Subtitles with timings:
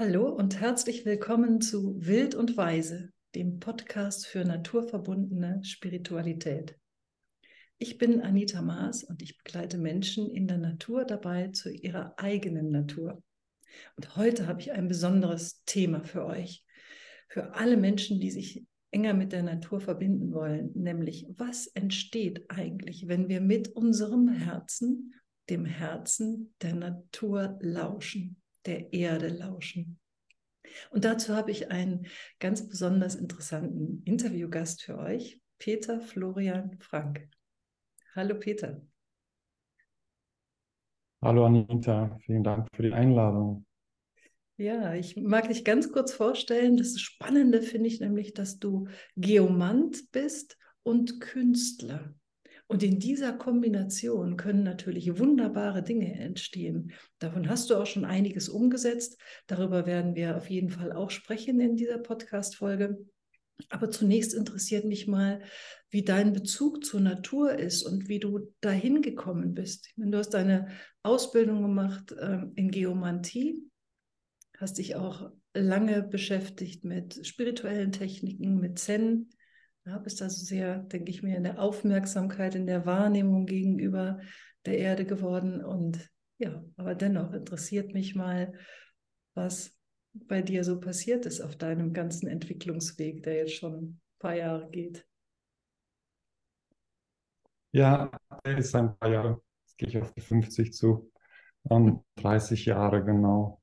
[0.00, 6.78] Hallo und herzlich willkommen zu Wild und Weise, dem Podcast für naturverbundene Spiritualität.
[7.76, 12.70] Ich bin Anita Maas und ich begleite Menschen in der Natur dabei zu ihrer eigenen
[12.70, 13.22] Natur.
[13.96, 16.64] Und heute habe ich ein besonderes Thema für euch,
[17.28, 23.06] für alle Menschen, die sich enger mit der Natur verbinden wollen, nämlich was entsteht eigentlich,
[23.06, 25.12] wenn wir mit unserem Herzen,
[25.50, 29.98] dem Herzen der Natur lauschen der Erde lauschen.
[30.90, 32.06] Und dazu habe ich einen
[32.38, 37.28] ganz besonders interessanten Interviewgast für euch, Peter Florian Frank.
[38.14, 38.80] Hallo Peter.
[41.22, 43.66] Hallo Anita, vielen Dank für die Einladung.
[44.56, 46.76] Ja, ich mag dich ganz kurz vorstellen.
[46.76, 52.14] Das Spannende finde ich nämlich, dass du Geomant bist und Künstler.
[52.70, 56.92] Und in dieser Kombination können natürlich wunderbare Dinge entstehen.
[57.18, 59.20] Davon hast du auch schon einiges umgesetzt.
[59.48, 63.04] Darüber werden wir auf jeden Fall auch sprechen in dieser Podcast-Folge.
[63.70, 65.42] Aber zunächst interessiert mich mal,
[65.90, 69.90] wie dein Bezug zur Natur ist und wie du dahin gekommen bist.
[69.96, 70.68] Meine, du hast deine
[71.02, 73.68] Ausbildung gemacht ähm, in Geomantie,
[74.58, 79.30] hast dich auch lange beschäftigt mit spirituellen Techniken, mit Zen.
[79.86, 84.20] Ja, bist also sehr, denke ich mir, in der Aufmerksamkeit, in der Wahrnehmung gegenüber
[84.66, 85.64] der Erde geworden.
[85.64, 88.52] Und ja, aber dennoch interessiert mich mal,
[89.34, 89.72] was
[90.12, 94.68] bei dir so passiert ist auf deinem ganzen Entwicklungsweg, der jetzt schon ein paar Jahre
[94.70, 95.06] geht.
[97.72, 98.10] Ja,
[98.42, 101.10] er ist ein paar Jahre, jetzt gehe ich auf die 50 zu,
[101.62, 103.62] um, 30 Jahre genau,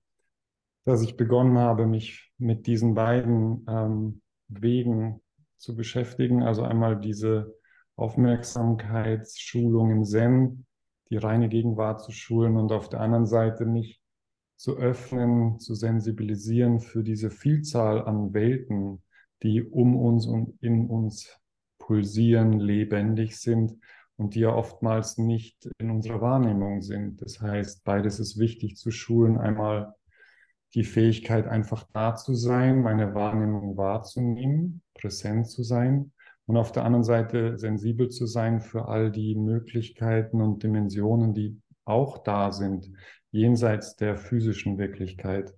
[0.86, 5.22] dass ich begonnen habe, mich mit diesen beiden ähm, Wegen
[5.58, 6.44] zu beschäftigen.
[6.44, 7.54] Also einmal diese
[7.96, 10.66] Aufmerksamkeitsschulung im Zen,
[11.10, 14.02] die reine Gegenwart zu schulen und auf der anderen Seite mich
[14.56, 19.04] zu öffnen, zu sensibilisieren für diese Vielzahl an Welten,
[19.44, 21.40] die um uns und in uns
[21.78, 23.78] pulsieren, lebendig sind
[24.18, 27.22] und die ja oftmals nicht in unserer Wahrnehmung sind.
[27.22, 29.38] Das heißt, beides ist wichtig zu schulen.
[29.38, 29.94] Einmal
[30.74, 36.12] die Fähigkeit, einfach da zu sein, meine Wahrnehmung wahrzunehmen, präsent zu sein
[36.46, 41.62] und auf der anderen Seite sensibel zu sein für all die Möglichkeiten und Dimensionen, die
[41.86, 42.90] auch da sind,
[43.32, 45.54] jenseits der physischen Wirklichkeit,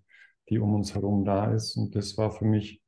[0.49, 1.75] die um uns herum da ist.
[1.75, 2.81] Und das war für mich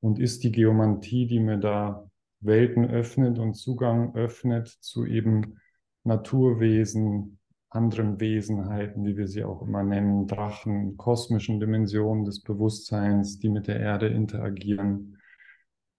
[0.00, 2.08] und ist die Geomantie, die mir da
[2.40, 5.58] Welten öffnet und Zugang öffnet zu eben
[6.04, 7.39] Naturwesen,
[7.70, 13.68] anderen Wesenheiten, wie wir sie auch immer nennen, Drachen, kosmischen Dimensionen des Bewusstseins, die mit
[13.68, 15.18] der Erde interagieren.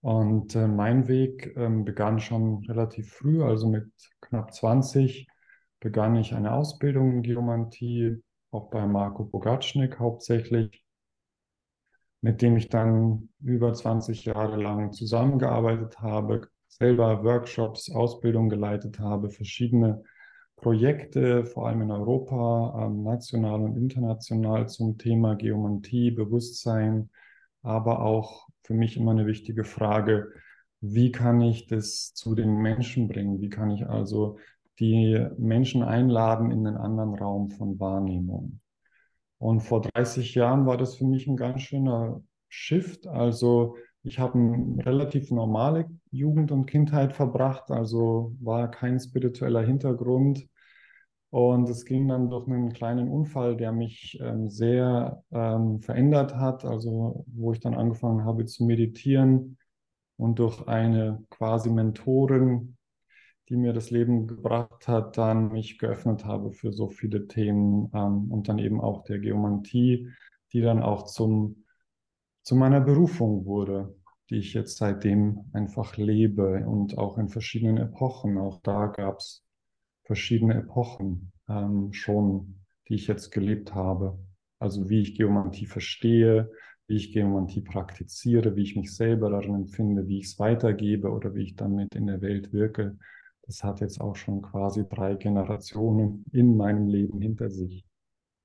[0.02, 3.90] Und äh, mein Weg ähm, begann schon relativ früh, also mit
[4.20, 5.26] knapp 20
[5.80, 10.84] begann ich eine Ausbildung in Geomantie, auch bei Marco Bogatschnik hauptsächlich,
[12.20, 19.30] mit dem ich dann über 20 Jahre lang zusammengearbeitet habe, selber Workshops, Ausbildung geleitet habe,
[19.30, 20.04] verschiedene
[20.62, 27.10] Projekte, vor allem in Europa, ähm, national und international zum Thema Geomantie, Bewusstsein,
[27.62, 30.32] aber auch für mich immer eine wichtige Frage,
[30.80, 33.40] wie kann ich das zu den Menschen bringen?
[33.40, 34.38] Wie kann ich also
[34.78, 38.60] die Menschen einladen in einen anderen Raum von Wahrnehmung?
[39.38, 43.08] Und vor 30 Jahren war das für mich ein ganz schöner Shift.
[43.08, 50.48] Also ich habe eine relativ normale Jugend und Kindheit verbracht, also war kein spiritueller Hintergrund,
[51.32, 56.66] und es ging dann durch einen kleinen Unfall, der mich ähm, sehr ähm, verändert hat,
[56.66, 59.56] also wo ich dann angefangen habe zu meditieren
[60.18, 62.76] und durch eine quasi Mentorin,
[63.48, 68.30] die mir das Leben gebracht hat, dann mich geöffnet habe für so viele Themen ähm,
[68.30, 70.10] und dann eben auch der Geomantie,
[70.52, 71.64] die dann auch zum,
[72.42, 73.96] zu meiner Berufung wurde,
[74.28, 78.36] die ich jetzt seitdem einfach lebe und auch in verschiedenen Epochen.
[78.36, 79.42] Auch da gab es
[80.04, 84.18] verschiedene Epochen ähm, schon, die ich jetzt gelebt habe.
[84.58, 86.50] Also wie ich Geomantie verstehe,
[86.86, 91.34] wie ich Geomantie praktiziere, wie ich mich selber darin empfinde, wie ich es weitergebe oder
[91.34, 92.98] wie ich damit in der Welt wirke.
[93.42, 97.84] Das hat jetzt auch schon quasi drei Generationen in meinem Leben hinter sich.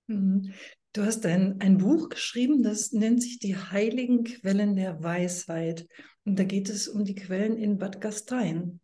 [0.07, 0.53] Mhm.
[0.93, 5.87] Du hast ein, ein Buch geschrieben, das nennt sich Die heiligen Quellen der Weisheit.
[6.25, 8.79] Und da geht es um die Quellen in Bad Gastein.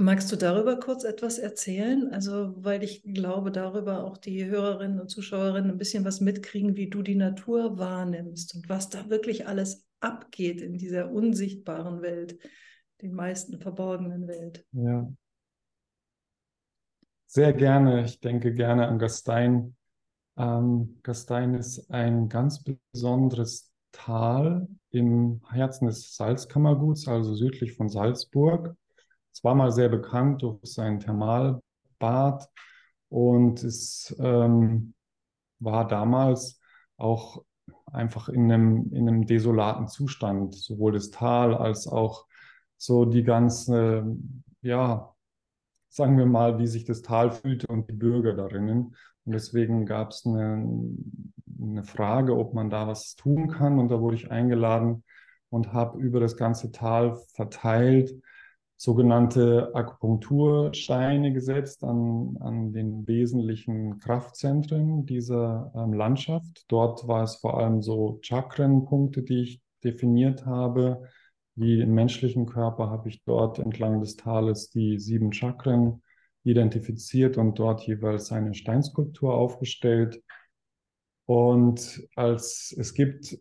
[0.00, 2.12] Magst du darüber kurz etwas erzählen?
[2.12, 6.88] Also, weil ich glaube, darüber auch die Hörerinnen und Zuschauerinnen ein bisschen was mitkriegen, wie
[6.88, 12.38] du die Natur wahrnimmst und was da wirklich alles abgeht in dieser unsichtbaren Welt,
[13.02, 14.64] den meisten verborgenen Welt.
[14.72, 15.08] Ja.
[17.26, 18.04] Sehr gerne.
[18.04, 19.74] Ich denke gerne an Gastein
[20.38, 28.76] Ähm, Gastein ist ein ganz besonderes Tal im Herzen des Salzkammerguts, also südlich von Salzburg.
[29.42, 32.48] War mal sehr bekannt durch sein Thermalbad
[33.08, 34.94] und es ähm,
[35.60, 36.60] war damals
[36.96, 37.42] auch
[37.92, 42.26] einfach in einem, in einem desolaten Zustand, sowohl das Tal als auch
[42.76, 44.16] so die ganze,
[44.62, 45.14] ja,
[45.88, 48.94] sagen wir mal, wie sich das Tal fühlte und die Bürger darinnen.
[49.24, 50.94] Und deswegen gab es eine,
[51.60, 53.78] eine Frage, ob man da was tun kann.
[53.78, 55.04] Und da wurde ich eingeladen
[55.50, 58.14] und habe über das ganze Tal verteilt
[58.78, 66.64] sogenannte Akupunktursteine gesetzt an, an den wesentlichen Kraftzentren dieser ähm, Landschaft.
[66.68, 71.02] Dort war es vor allem so Chakrenpunkte, die ich definiert habe.
[71.56, 76.00] Wie im menschlichen Körper habe ich dort entlang des Tales die sieben Chakren
[76.44, 80.22] identifiziert und dort jeweils eine Steinskulptur aufgestellt.
[81.26, 83.38] Und als es gibt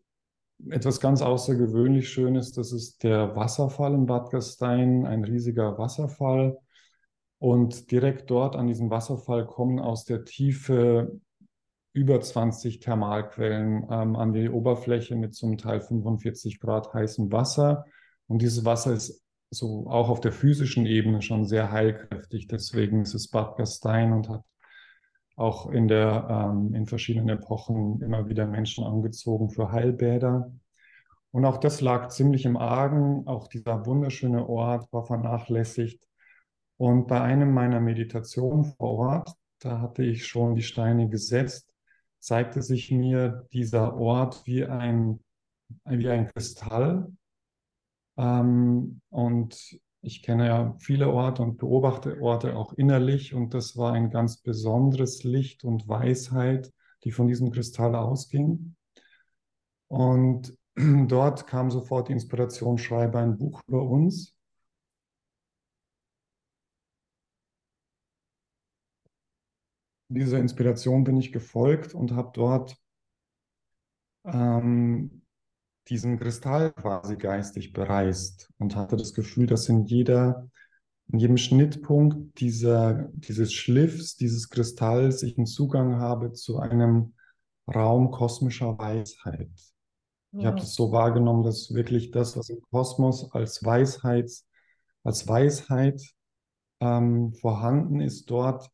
[0.70, 6.58] etwas ganz außergewöhnlich Schönes, das ist der Wasserfall in Bad Gastein, ein riesiger Wasserfall.
[7.40, 11.20] Und direkt dort an diesem Wasserfall kommen aus der Tiefe
[11.94, 17.86] über 20 Thermalquellen ähm, an die Oberfläche mit zum Teil 45 Grad heißem Wasser.
[18.28, 22.48] Und dieses Wasser ist so auch auf der physischen Ebene schon sehr heilkräftig.
[22.48, 24.44] Deswegen ist es Bad Gastein und hat
[25.38, 30.52] auch in der, ähm, in verschiedenen Epochen immer wieder Menschen angezogen für Heilbäder.
[31.32, 33.28] Und auch das lag ziemlich im Argen.
[33.28, 36.04] Auch dieser wunderschöne Ort war vernachlässigt.
[36.78, 41.72] Und bei einem meiner Meditationen vor Ort, da hatte ich schon die Steine gesetzt,
[42.20, 45.20] zeigte sich mir dieser Ort wie ein,
[45.86, 47.12] wie ein Kristall.
[48.18, 53.94] Ähm, und ich kenne ja viele Orte und beobachte Orte auch innerlich und das war
[53.94, 56.72] ein ganz besonderes Licht und Weisheit,
[57.04, 58.76] die von diesem Kristall ausging.
[59.88, 64.36] Und dort kam sofort die Inspiration, schreibe ein Buch über uns.
[70.10, 72.78] Dieser Inspiration bin ich gefolgt und habe dort
[74.26, 75.22] ähm,
[75.90, 80.50] diesen Kristall quasi geistig bereist und hatte das Gefühl, dass in jeder,
[81.12, 87.14] in jedem Schnittpunkt dieser, dieses Schliffs, dieses Kristalls ich einen Zugang habe zu einem
[87.74, 89.52] Raum kosmischer Weisheit.
[90.32, 90.40] Ja.
[90.40, 94.32] Ich habe das so wahrgenommen, dass wirklich das, was im Kosmos als Weisheit,
[95.04, 96.02] als Weisheit
[96.80, 98.70] ähm, vorhanden ist, dort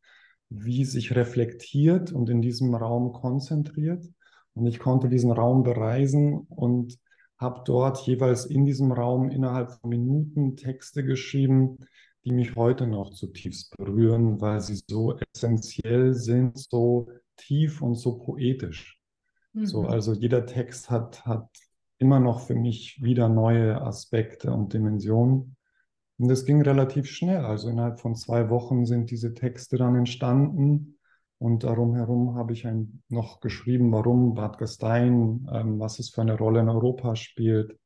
[0.50, 4.06] wie sich reflektiert und in diesem Raum konzentriert.
[4.54, 7.00] Und ich konnte diesen Raum bereisen und
[7.44, 11.78] habe dort jeweils in diesem Raum innerhalb von Minuten Texte geschrieben,
[12.26, 18.18] die mich heute noch zutiefst berühren, weil sie so essentiell sind, so tief und so
[18.18, 19.00] poetisch.
[19.54, 19.66] Mhm.
[19.66, 21.48] So, also jeder Text hat, hat
[22.00, 25.56] immer noch für mich wieder neue Aspekte und Dimensionen.
[26.18, 27.46] Und das ging relativ schnell.
[27.46, 30.93] Also innerhalb von zwei Wochen sind diese Texte dann entstanden.
[31.44, 36.22] Und darum herum habe ich ein, noch geschrieben, warum Bad Gastein, ähm, was es für
[36.22, 37.78] eine Rolle in Europa spielt.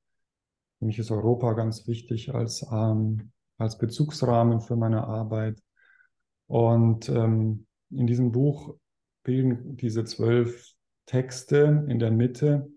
[0.78, 5.60] Für mich ist Europa ganz wichtig als, ähm, als Bezugsrahmen für meine Arbeit.
[6.46, 8.76] Und ähm, in diesem Buch
[9.24, 10.76] bilden diese zwölf
[11.08, 12.70] Texte in der Mitte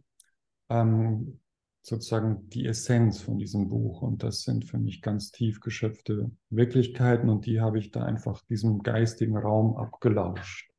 [0.70, 1.40] ähm,
[1.82, 4.00] sozusagen die Essenz von diesem Buch.
[4.00, 8.42] Und das sind für mich ganz tief geschöpfte Wirklichkeiten und die habe ich da einfach
[8.46, 10.69] diesem geistigen Raum abgelauscht.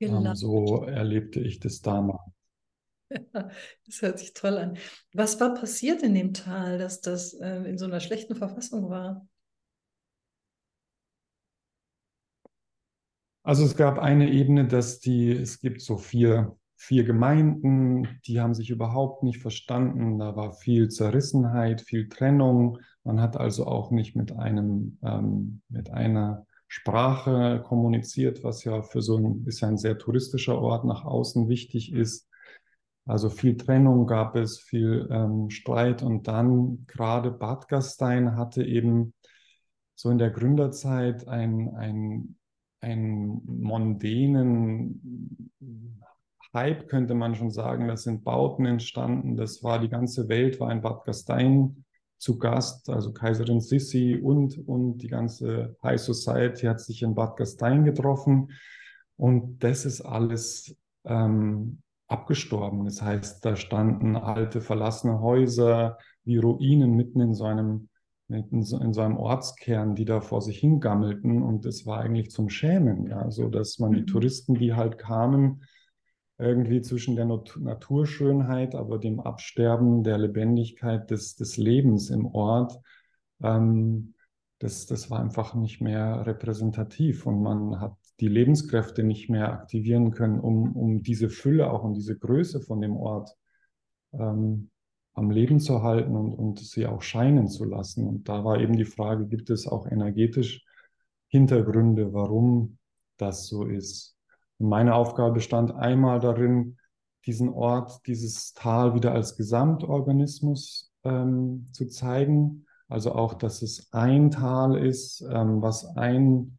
[0.00, 2.20] Ähm, so erlebte ich das damals.
[3.10, 3.48] Ja,
[3.86, 4.76] das hört sich toll an.
[5.14, 9.26] Was war passiert in dem Tal, dass das äh, in so einer schlechten Verfassung war?
[13.42, 18.52] Also es gab eine Ebene, dass die, es gibt so vier, vier Gemeinden, die haben
[18.52, 20.18] sich überhaupt nicht verstanden.
[20.18, 22.78] Da war viel Zerrissenheit, viel Trennung.
[23.04, 29.00] Man hat also auch nicht mit einem, ähm, mit einer Sprache kommuniziert, was ja für
[29.00, 32.28] so ein, ist ein sehr touristischer Ort nach außen wichtig ist.
[33.06, 39.14] Also viel Trennung gab es, viel ähm, Streit und dann gerade Bad Gastein hatte eben
[39.94, 42.36] so in der Gründerzeit ein, ein,
[42.80, 45.50] ein mondänen
[46.52, 47.88] Hype, könnte man schon sagen.
[47.88, 49.36] Das sind Bauten entstanden.
[49.36, 51.84] Das war die ganze Welt, war in Bad Gastein
[52.18, 57.36] zu Gast, also Kaiserin Sissi und, und die ganze High Society hat sich in Bad
[57.36, 58.50] Gastein getroffen.
[59.16, 62.84] Und das ist alles ähm, abgestorben.
[62.84, 67.88] Das heißt, da standen alte verlassene Häuser wie Ruinen mitten in so einem
[68.30, 72.30] in so, in so einem Ortskern, die da vor sich hingammelten und das war eigentlich
[72.30, 74.06] zum Schämen, ja, so dass man die mhm.
[74.06, 75.62] Touristen, die halt kamen,
[76.38, 82.78] irgendwie zwischen der Naturschönheit, aber dem Absterben der Lebendigkeit des, des Lebens im Ort,
[83.42, 84.14] ähm,
[84.60, 90.10] das, das war einfach nicht mehr repräsentativ und man hat die Lebenskräfte nicht mehr aktivieren
[90.10, 93.36] können, um, um diese Fülle, auch um diese Größe von dem Ort
[94.12, 94.70] ähm,
[95.14, 98.06] am Leben zu halten und, und sie auch scheinen zu lassen.
[98.06, 100.64] Und da war eben die Frage, gibt es auch energetisch
[101.28, 102.78] Hintergründe, warum
[103.16, 104.17] das so ist?
[104.58, 106.76] Meine Aufgabe bestand einmal darin,
[107.26, 112.66] diesen Ort, dieses Tal wieder als Gesamtorganismus ähm, zu zeigen.
[112.88, 116.58] Also auch, dass es ein Tal ist, ähm, was ein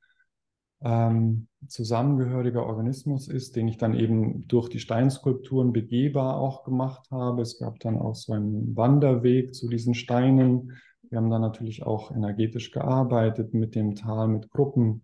[0.81, 7.41] ähm, zusammengehöriger Organismus ist, den ich dann eben durch die Steinskulpturen begehbar auch gemacht habe.
[7.41, 10.77] Es gab dann auch so einen Wanderweg zu diesen Steinen.
[11.09, 15.03] Wir haben dann natürlich auch energetisch gearbeitet mit dem Tal, mit Gruppen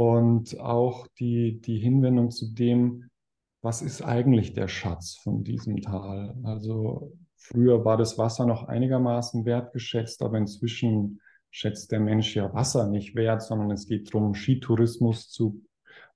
[0.00, 3.10] und auch die, die Hinwendung zu dem,
[3.60, 6.34] was ist eigentlich der Schatz von diesem Tal?
[6.42, 12.88] Also früher war das Wasser noch einigermaßen wertgeschätzt, aber inzwischen schätzt der Mensch ja Wasser
[12.88, 15.60] nicht wert, sondern es geht darum, Skitourismus zu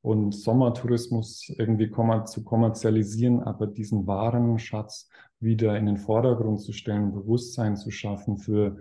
[0.01, 1.91] und Sommertourismus irgendwie
[2.25, 5.11] zu kommerzialisieren, aber diesen wahren Schatz
[5.41, 8.79] wieder in den Vordergrund zu stellen, Bewusstsein zu schaffen für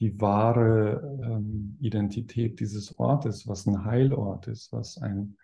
[0.00, 5.36] die wahre ähm, Identität dieses Ortes, was ein Heilort ist, was ein,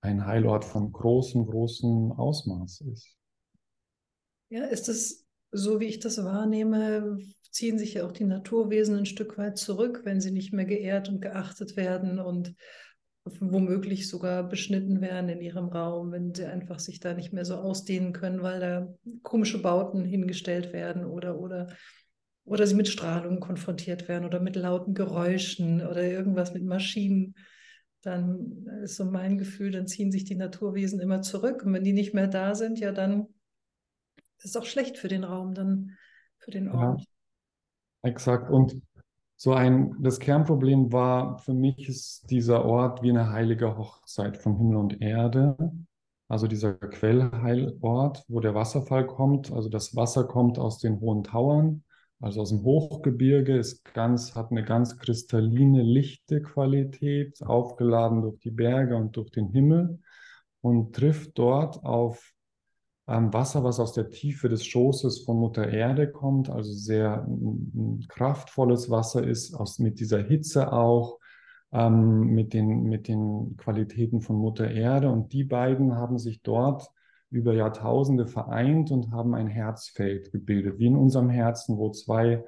[0.00, 3.16] ein Heilort von großem, großem Ausmaß ist.
[4.48, 7.18] Ja, ist es so, wie ich das wahrnehme,
[7.50, 11.08] ziehen sich ja auch die Naturwesen ein Stück weit zurück, wenn sie nicht mehr geehrt
[11.08, 12.54] und geachtet werden und
[13.24, 17.56] womöglich sogar beschnitten werden in ihrem Raum, wenn sie einfach sich da nicht mehr so
[17.56, 21.68] ausdehnen können, weil da komische Bauten hingestellt werden oder, oder,
[22.44, 27.34] oder sie mit Strahlung konfrontiert werden oder mit lauten Geräuschen oder irgendwas mit Maschinen.
[28.02, 31.64] Dann ist so mein Gefühl, dann ziehen sich die Naturwesen immer zurück.
[31.64, 33.26] Und wenn die nicht mehr da sind, ja, dann
[34.38, 35.96] ist es auch schlecht für den Raum, dann
[36.38, 37.00] für den Ort.
[37.00, 37.06] Ja.
[38.02, 38.50] Exakt.
[38.50, 38.80] Und
[39.36, 44.56] so ein, das Kernproblem war für mich ist dieser Ort wie eine heilige Hochzeit von
[44.56, 45.56] Himmel und Erde.
[46.28, 49.50] Also dieser Quellheilort, wo der Wasserfall kommt.
[49.50, 51.84] Also das Wasser kommt aus den hohen Tauern,
[52.20, 58.50] also aus dem Hochgebirge, ist ganz, hat eine ganz kristalline, lichte Qualität, aufgeladen durch die
[58.50, 59.98] Berge und durch den Himmel
[60.60, 62.32] und trifft dort auf
[63.08, 68.04] ähm, Wasser, was aus der Tiefe des Schoßes von Mutter Erde kommt, also sehr ein,
[68.08, 71.18] kraftvolles Wasser ist, aus, mit dieser Hitze auch,
[71.72, 75.10] ähm, mit, den, mit den Qualitäten von Mutter Erde.
[75.10, 76.90] Und die beiden haben sich dort
[77.30, 82.44] über Jahrtausende vereint und haben ein Herzfeld gebildet, wie in unserem Herzen, wo zwei,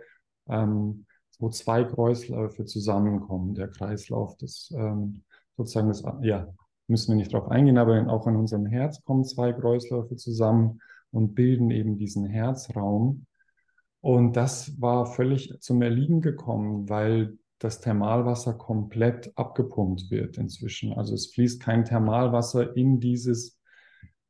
[0.48, 1.06] ähm,
[1.38, 3.54] wo zwei Kreisläufe zusammenkommen.
[3.54, 5.22] Der Kreislauf des ähm,
[5.56, 6.48] sozusagen des, ja,
[6.88, 11.34] müssen wir nicht darauf eingehen, aber auch in unserem Herz kommen zwei Kreisläufe zusammen und
[11.34, 13.26] bilden eben diesen Herzraum.
[14.00, 20.92] Und das war völlig zum Erliegen gekommen, weil das Thermalwasser komplett abgepumpt wird inzwischen.
[20.92, 23.60] Also es fließt kein Thermalwasser in dieses,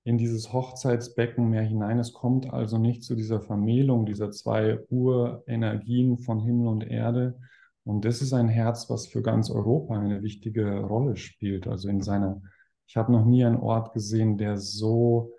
[0.04, 1.98] in dieses Hochzeitsbecken mehr hinein.
[1.98, 7.38] Es kommt also nicht zu dieser Vermählung dieser zwei Urenergien von Himmel und Erde,
[7.84, 11.66] und das ist ein Herz, was für ganz Europa eine wichtige Rolle spielt.
[11.66, 12.40] Also in seiner,
[12.86, 15.32] ich habe noch nie einen Ort gesehen, der so,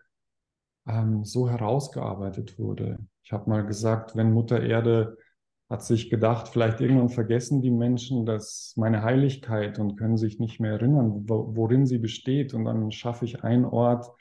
[0.87, 2.99] ähm, so herausgearbeitet wurde.
[3.23, 5.17] Ich habe mal gesagt, wenn Mutter Erde
[5.69, 10.59] hat sich gedacht, vielleicht irgendwann vergessen die Menschen dass meine Heiligkeit und können sich nicht
[10.59, 12.53] mehr erinnern, worin sie besteht.
[12.53, 14.11] Und dann schaffe ich einen Ort,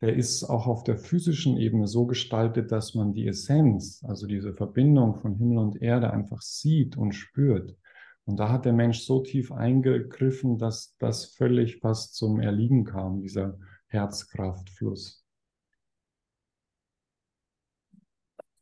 [0.00, 4.54] der ist auch auf der physischen Ebene so gestaltet, dass man die Essenz, also diese
[4.54, 7.76] Verbindung von Himmel und Erde einfach sieht und spürt.
[8.24, 13.20] Und da hat der Mensch so tief eingegriffen, dass das völlig fast zum Erliegen kam,
[13.20, 15.24] dieser Herzkraftfluss.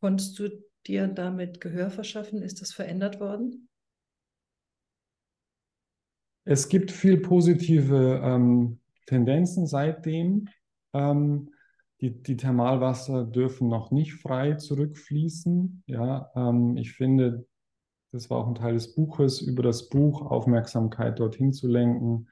[0.01, 0.49] Konntest du
[0.87, 2.41] dir damit Gehör verschaffen?
[2.41, 3.69] Ist das verändert worden?
[6.45, 10.49] Es gibt viel positive ähm, Tendenzen seitdem.
[10.93, 11.49] Ähm,
[12.01, 15.83] die, die Thermalwasser dürfen noch nicht frei zurückfließen.
[15.85, 17.45] Ja, ähm, ich finde,
[18.11, 22.29] das war auch ein Teil des Buches, über das Buch Aufmerksamkeit dorthin zu lenken.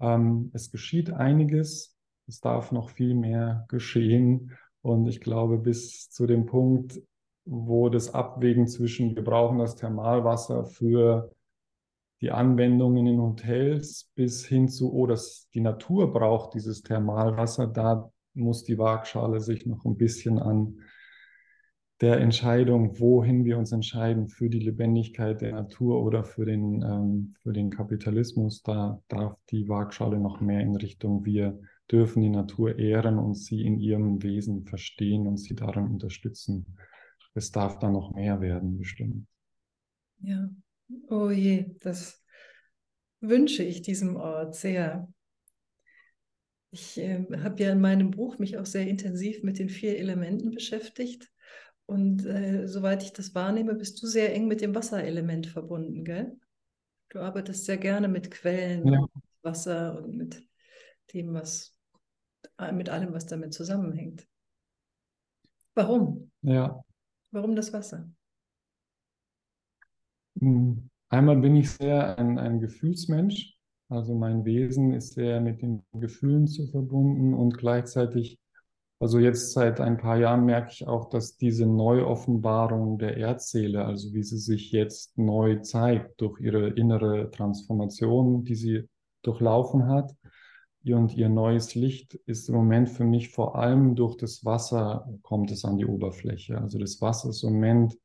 [0.00, 4.56] Ähm, es geschieht einiges, es darf noch viel mehr geschehen.
[4.82, 7.00] Und ich glaube, bis zu dem Punkt,
[7.44, 11.32] wo das Abwägen zwischen, wir brauchen das Thermalwasser für
[12.20, 18.10] die Anwendungen in Hotels bis hin zu, oh, das, die Natur braucht dieses Thermalwasser, da
[18.34, 20.80] muss die Waagschale sich noch ein bisschen an
[22.00, 27.34] der Entscheidung, wohin wir uns entscheiden für die Lebendigkeit der Natur oder für den, ähm,
[27.42, 31.58] für den Kapitalismus, da darf die Waagschale noch mehr in Richtung, wir
[31.90, 36.76] dürfen die Natur ehren und sie in ihrem Wesen verstehen und sie darin unterstützen.
[37.34, 39.26] Es darf da noch mehr werden, bestimmt.
[40.20, 40.48] Ja,
[41.08, 42.22] oh je, das
[43.20, 45.08] wünsche ich diesem Ort sehr.
[46.70, 50.50] Ich äh, habe ja in meinem Buch mich auch sehr intensiv mit den vier Elementen
[50.50, 51.30] beschäftigt.
[51.86, 56.38] Und äh, soweit ich das wahrnehme, bist du sehr eng mit dem Wasserelement verbunden, gell?
[57.08, 59.00] Du arbeitest sehr gerne mit Quellen, ja.
[59.00, 59.10] mit
[59.42, 60.46] Wasser und mit
[61.12, 61.76] dem, was
[62.72, 64.26] mit allem, was damit zusammenhängt.
[65.74, 66.30] Warum?
[66.42, 66.84] Ja.
[67.30, 68.08] Warum das Wasser?
[70.40, 70.88] Hm.
[71.08, 73.56] Einmal bin ich sehr ein, ein Gefühlsmensch.
[73.88, 78.38] Also mein Wesen ist sehr mit den Gefühlen zu verbunden und gleichzeitig,
[79.00, 84.12] also jetzt seit ein paar Jahren merke ich auch, dass diese Neuoffenbarung der Erdseele, also
[84.14, 88.88] wie sie sich jetzt neu zeigt durch ihre innere Transformation, die sie
[89.22, 90.14] durchlaufen hat,
[90.84, 95.50] und ihr neues Licht ist im Moment für mich vor allem durch das Wasser kommt
[95.50, 96.58] es an die Oberfläche.
[96.58, 97.98] Also das Wasser ist im Moment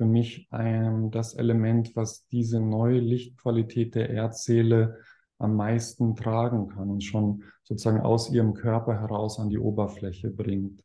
[0.00, 4.96] für mich ein, das Element, was diese neue Lichtqualität der Erdseele
[5.36, 10.82] am meisten tragen kann und schon sozusagen aus ihrem Körper heraus an die Oberfläche bringt.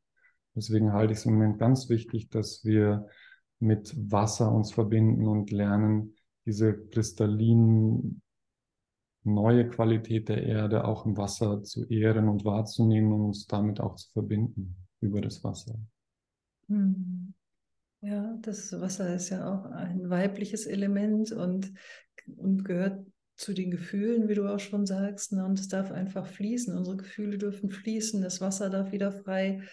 [0.53, 3.07] Deswegen halte ich es im Moment ganz wichtig, dass wir
[3.59, 8.21] mit Wasser uns verbinden und lernen, diese kristallinen
[9.23, 13.95] neue Qualität der Erde auch im Wasser zu ehren und wahrzunehmen und uns damit auch
[13.95, 15.79] zu verbinden über das Wasser.
[16.67, 17.24] Hm.
[18.05, 21.73] Ja, das Wasser ist ja auch ein weibliches Element und,
[22.37, 23.03] und gehört
[23.35, 25.33] zu den Gefühlen, wie du auch schon sagst.
[25.33, 25.43] Ne?
[25.43, 26.77] Und es darf einfach fließen.
[26.77, 28.21] Unsere Gefühle dürfen fließen.
[28.21, 29.63] Das Wasser darf wieder frei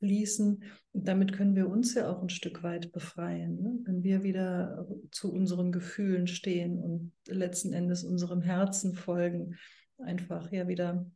[0.00, 0.62] fließen.
[0.92, 3.78] Und damit können wir uns ja auch ein Stück weit befreien, ne?
[3.84, 9.56] wenn wir wieder zu unseren Gefühlen stehen und letzten Endes unserem Herzen folgen,
[9.96, 11.10] einfach ja wieder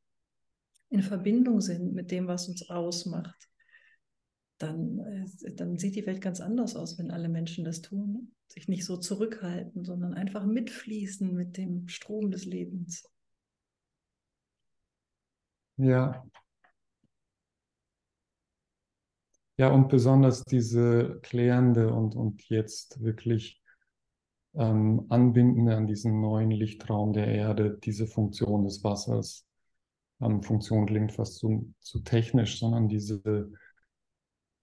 [0.89, 3.52] in Verbindung sind mit dem, was uns ausmacht.
[4.63, 8.33] Dann, äh, dann sieht die Welt ganz anders aus, wenn alle Menschen das tun.
[8.49, 13.09] Sich nicht so zurückhalten, sondern einfach mitfließen mit dem Strom des Lebens.
[15.77, 16.25] Ja,
[19.59, 23.63] Ja, und besonders diese klärende und, und jetzt wirklich
[24.55, 29.47] ähm, anbindende an diesen neuen Lichtraum der Erde, diese Funktion des Wassers.
[30.21, 33.53] Ähm, Funktion klingt fast zu, zu technisch, sondern diese,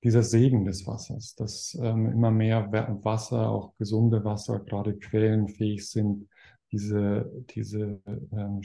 [0.04, 2.72] dieser Segen des Wassers, dass ähm, immer mehr
[3.04, 6.30] Wasser, auch gesunde Wasser, gerade quellenfähig sind,
[6.72, 8.62] diese, diese, ähm,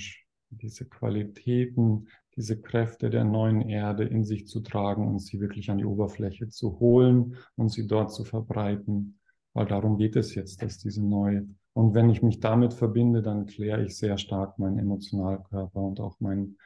[0.51, 5.79] diese Qualitäten diese Kräfte der neuen Erde in sich zu tragen und sie wirklich an
[5.79, 9.21] die Oberfläche zu holen und sie dort zu verbreiten.
[9.53, 11.47] Weil darum geht es jetzt, dass diese neue.
[11.75, 16.17] Und wenn ich mich damit verbinde, dann kläre ich sehr stark meinen Emotionalkörper und auch
[16.19, 16.57] mein,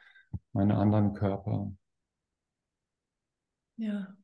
[0.53, 1.71] meine anderen Körper.
[3.77, 4.15] Ja.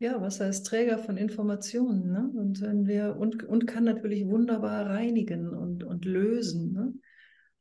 [0.00, 2.30] Ja, Wasser ist Träger von Informationen, ne?
[2.36, 6.72] Und wenn wir und, und kann natürlich wunderbar reinigen und, und lösen.
[6.72, 6.94] Ne?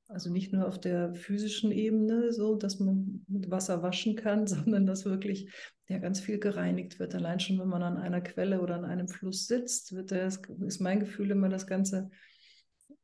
[0.07, 4.85] Also nicht nur auf der physischen Ebene, so dass man mit Wasser waschen kann, sondern
[4.85, 5.51] dass wirklich
[5.89, 7.15] ja ganz viel gereinigt wird.
[7.15, 10.79] Allein schon, wenn man an einer Quelle oder an einem Fluss sitzt, wird das, ist
[10.79, 12.11] mein Gefühl immer das ganze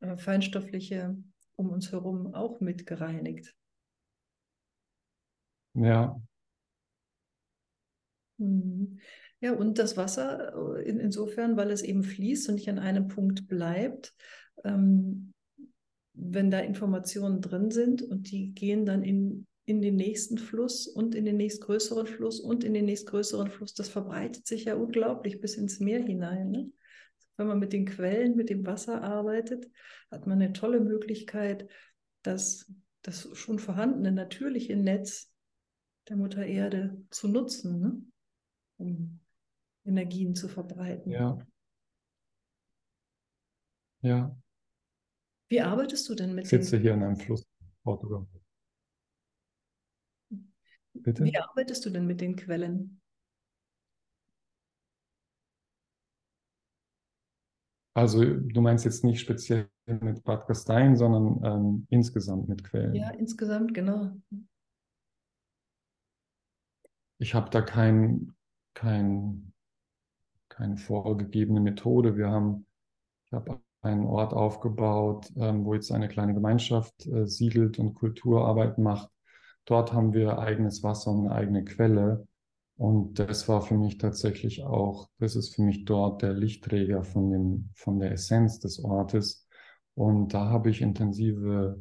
[0.00, 1.16] äh, Feinstoffliche
[1.56, 3.54] um uns herum auch mit gereinigt.
[5.74, 6.20] Ja.
[8.38, 9.00] Mhm.
[9.44, 13.08] Ja, und das Wasser äh, in, insofern, weil es eben fließt und nicht an einem
[13.08, 14.14] Punkt bleibt,
[14.64, 15.34] ähm,
[16.14, 21.14] wenn da Informationen drin sind und die gehen dann in, in den nächsten Fluss und
[21.14, 25.56] in den nächstgrößeren Fluss und in den nächstgrößeren Fluss, das verbreitet sich ja unglaublich bis
[25.56, 26.50] ins Meer hinein.
[26.50, 26.72] Ne?
[27.36, 29.68] Wenn man mit den Quellen, mit dem Wasser arbeitet,
[30.10, 31.68] hat man eine tolle Möglichkeit,
[32.22, 35.30] das, das schon vorhandene natürliche Netz
[36.08, 38.02] der Mutter Erde zu nutzen, ne?
[38.78, 39.20] um
[39.84, 41.10] Energien zu verbreiten.
[41.10, 41.38] Ja.
[44.02, 44.36] Ja.
[45.48, 47.46] Wie arbeitest du denn mit Ich sitze hier in einem Fluss
[47.82, 48.26] Portugal.
[50.94, 51.24] Bitte?
[51.24, 53.00] Wie arbeitest du denn mit den Quellen?
[57.96, 62.94] Also du meinst jetzt nicht speziell mit Bad Gastein, sondern ähm, insgesamt mit Quellen.
[62.94, 64.16] Ja, insgesamt, genau.
[67.18, 68.34] Ich habe da kein,
[68.74, 69.53] kein,
[70.56, 72.16] keine vorgegebene Methode.
[72.16, 72.66] Wir haben,
[73.26, 78.78] ich habe einen Ort aufgebaut, ähm, wo jetzt eine kleine Gemeinschaft äh, siedelt und Kulturarbeit
[78.78, 79.10] macht.
[79.66, 82.26] Dort haben wir eigenes Wasser und eine eigene Quelle.
[82.76, 87.30] Und das war für mich tatsächlich auch, das ist für mich dort der Lichtträger von,
[87.30, 89.46] dem, von der Essenz des Ortes.
[89.94, 91.78] Und da habe ich intensive,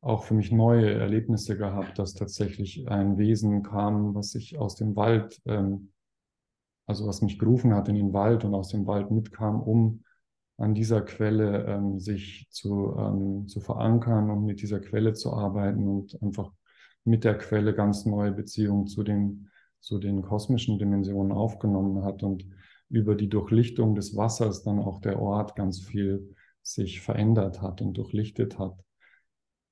[0.00, 4.96] auch für mich neue Erlebnisse gehabt, dass tatsächlich ein Wesen kam, was sich aus dem
[4.96, 5.93] Wald, ähm,
[6.86, 10.04] also was mich gerufen hat in den Wald und aus dem Wald mitkam, um
[10.56, 15.88] an dieser Quelle ähm, sich zu, ähm, zu verankern und mit dieser Quelle zu arbeiten
[15.88, 16.52] und einfach
[17.04, 19.50] mit der Quelle ganz neue Beziehungen zu den
[19.84, 22.46] zu den kosmischen Dimensionen aufgenommen hat und
[22.88, 27.92] über die Durchlichtung des Wassers dann auch der Ort ganz viel sich verändert hat und
[27.92, 28.82] durchlichtet hat.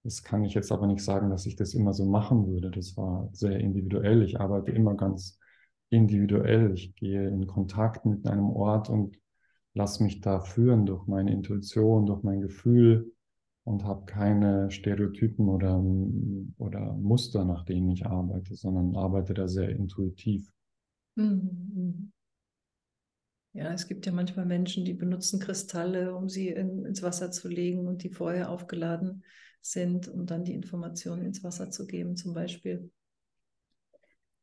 [0.04, 2.70] Das kann ich jetzt aber nicht sagen, dass ich das immer so machen würde.
[2.70, 4.22] Das war sehr individuell.
[4.22, 5.38] Ich arbeite immer ganz
[5.92, 6.72] individuell.
[6.72, 9.16] Ich gehe in Kontakt mit einem Ort und
[9.74, 13.12] lasse mich da führen durch meine Intuition, durch mein Gefühl
[13.64, 15.82] und habe keine Stereotypen oder,
[16.58, 20.50] oder Muster, nach denen ich arbeite, sondern arbeite da sehr intuitiv.
[21.14, 22.12] Mhm.
[23.54, 27.48] Ja, es gibt ja manchmal Menschen, die benutzen Kristalle, um sie in, ins Wasser zu
[27.48, 29.24] legen und die vorher aufgeladen
[29.60, 32.90] sind, um dann die Informationen ins Wasser zu geben, zum Beispiel.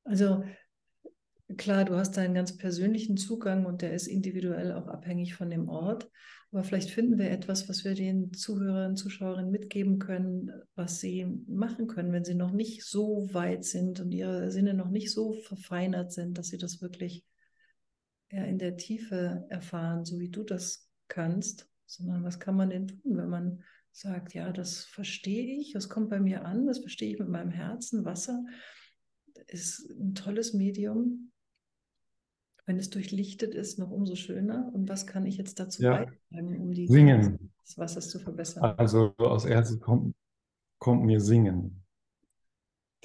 [0.03, 0.43] Also
[1.57, 5.69] klar, du hast deinen ganz persönlichen Zugang und der ist individuell auch abhängig von dem
[5.69, 6.09] Ort.
[6.51, 11.87] Aber vielleicht finden wir etwas, was wir den Zuhörern, Zuschauerinnen mitgeben können, was sie machen
[11.87, 16.11] können, wenn sie noch nicht so weit sind und ihre Sinne noch nicht so verfeinert
[16.11, 17.23] sind, dass sie das wirklich
[18.31, 21.69] ja, in der Tiefe erfahren, so wie du das kannst.
[21.85, 26.09] Sondern was kann man denn tun, wenn man sagt, ja, das verstehe ich, das kommt
[26.09, 28.05] bei mir an, das verstehe ich mit meinem Herzen.
[28.05, 28.43] Wasser
[29.47, 31.28] ist ein tolles Medium,
[32.69, 34.69] wenn es durchlichtet ist, noch umso schöner.
[34.75, 36.05] Und was kann ich jetzt dazu ja.
[36.05, 37.51] beitragen, um die Singen.
[37.65, 38.63] des Wassers zu verbessern?
[38.77, 40.15] Also aus erstes kommt,
[40.77, 41.83] kommt mir Singen.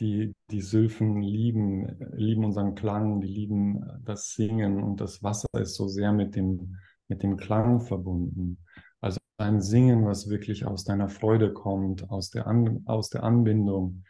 [0.01, 5.77] Die, die Sylphen lieben, lieben unseren Klang, die lieben das Singen und das Wasser ist
[5.77, 6.77] so sehr mit dem,
[7.09, 8.59] mit dem Klang verbunden.
[9.01, 14.05] Also ein Singen, was wirklich aus deiner Freude kommt, aus der, An, aus der Anbindung.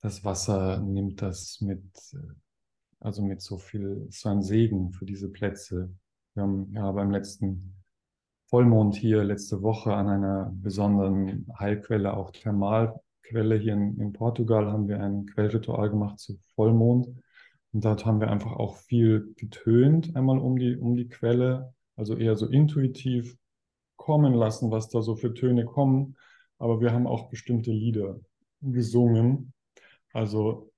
[0.00, 1.84] Das Wasser nimmt das mit
[3.02, 5.90] also mit so viel, so ein Segen für diese Plätze.
[6.34, 7.74] Wir haben ja beim letzten
[8.46, 14.88] Vollmond hier letzte Woche an einer besonderen Heilquelle, auch Thermalquelle hier in, in Portugal, haben
[14.88, 17.08] wir ein Quellritual gemacht zu Vollmond.
[17.72, 22.16] Und dort haben wir einfach auch viel getönt, einmal um die, um die Quelle, also
[22.16, 23.36] eher so intuitiv
[23.96, 26.16] kommen lassen, was da so für Töne kommen.
[26.58, 28.20] Aber wir haben auch bestimmte Lieder
[28.60, 29.54] gesungen.
[30.12, 30.71] Also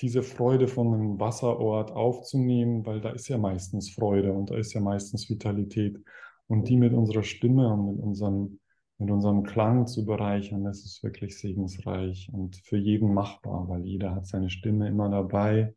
[0.00, 4.72] diese Freude von einem Wasserort aufzunehmen, weil da ist ja meistens Freude und da ist
[4.72, 5.98] ja meistens Vitalität.
[6.46, 8.60] Und die mit unserer Stimme und mit unserem,
[8.98, 14.14] mit unserem Klang zu bereichern, das ist wirklich segensreich und für jeden machbar, weil jeder
[14.14, 15.74] hat seine Stimme immer dabei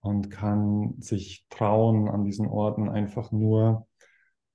[0.00, 3.86] und kann sich trauen, an diesen Orten einfach nur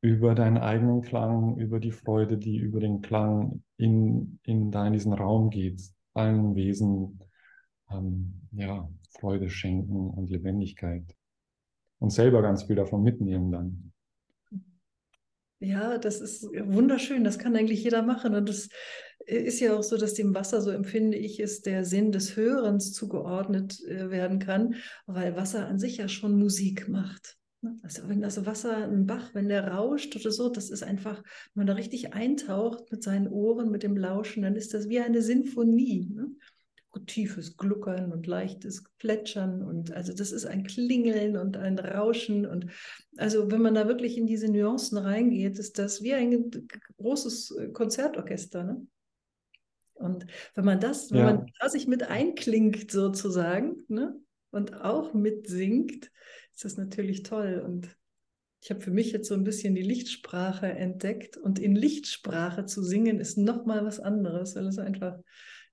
[0.02, 4.94] über deinen eigenen Klang, über die Freude, die über den Klang in, in, da in
[4.94, 5.82] diesen Raum geht,
[6.14, 7.20] allen Wesen
[7.92, 11.16] ähm, ja, Freude schenken und Lebendigkeit.
[12.00, 13.94] Und selber ganz viel davon mitnehmen dann.
[15.60, 17.24] Ja, das ist wunderschön.
[17.24, 18.36] Das kann eigentlich jeder machen.
[18.36, 18.70] Und das
[19.26, 22.94] ist ja auch so, dass dem Wasser, so empfinde ich, ist der Sinn des Hörens
[22.94, 24.76] zugeordnet äh, werden kann,
[25.08, 27.38] weil Wasser an sich ja schon Musik macht.
[27.62, 27.76] Ne?
[27.82, 31.24] Also wenn das Wasser, ein Bach, wenn der rauscht oder so, das ist einfach,
[31.54, 35.00] wenn man da richtig eintaucht mit seinen Ohren, mit dem Lauschen, dann ist das wie
[35.00, 36.08] eine Sinfonie.
[37.00, 42.68] Tiefes Gluckern und leichtes Plätschern und also das ist ein Klingeln und ein Rauschen und
[43.18, 46.52] also wenn man da wirklich in diese Nuancen reingeht, ist das wie ein
[46.98, 48.88] großes äh, Konzertorchester, ne?
[49.94, 51.26] Und wenn man das, wenn ja.
[51.26, 54.16] man da sich mit einklingt sozusagen, ne?
[54.52, 56.12] Und auch mitsingt,
[56.54, 57.98] ist das natürlich toll und
[58.62, 62.84] ich habe für mich jetzt so ein bisschen die Lichtsprache entdeckt und in Lichtsprache zu
[62.84, 65.18] singen ist noch mal was anderes, weil es einfach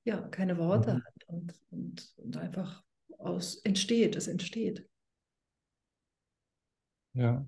[0.05, 1.05] ja keine Worte mhm.
[1.05, 2.83] hat und, und, und einfach
[3.19, 4.89] aus entsteht, es entsteht.
[7.15, 7.47] Ja.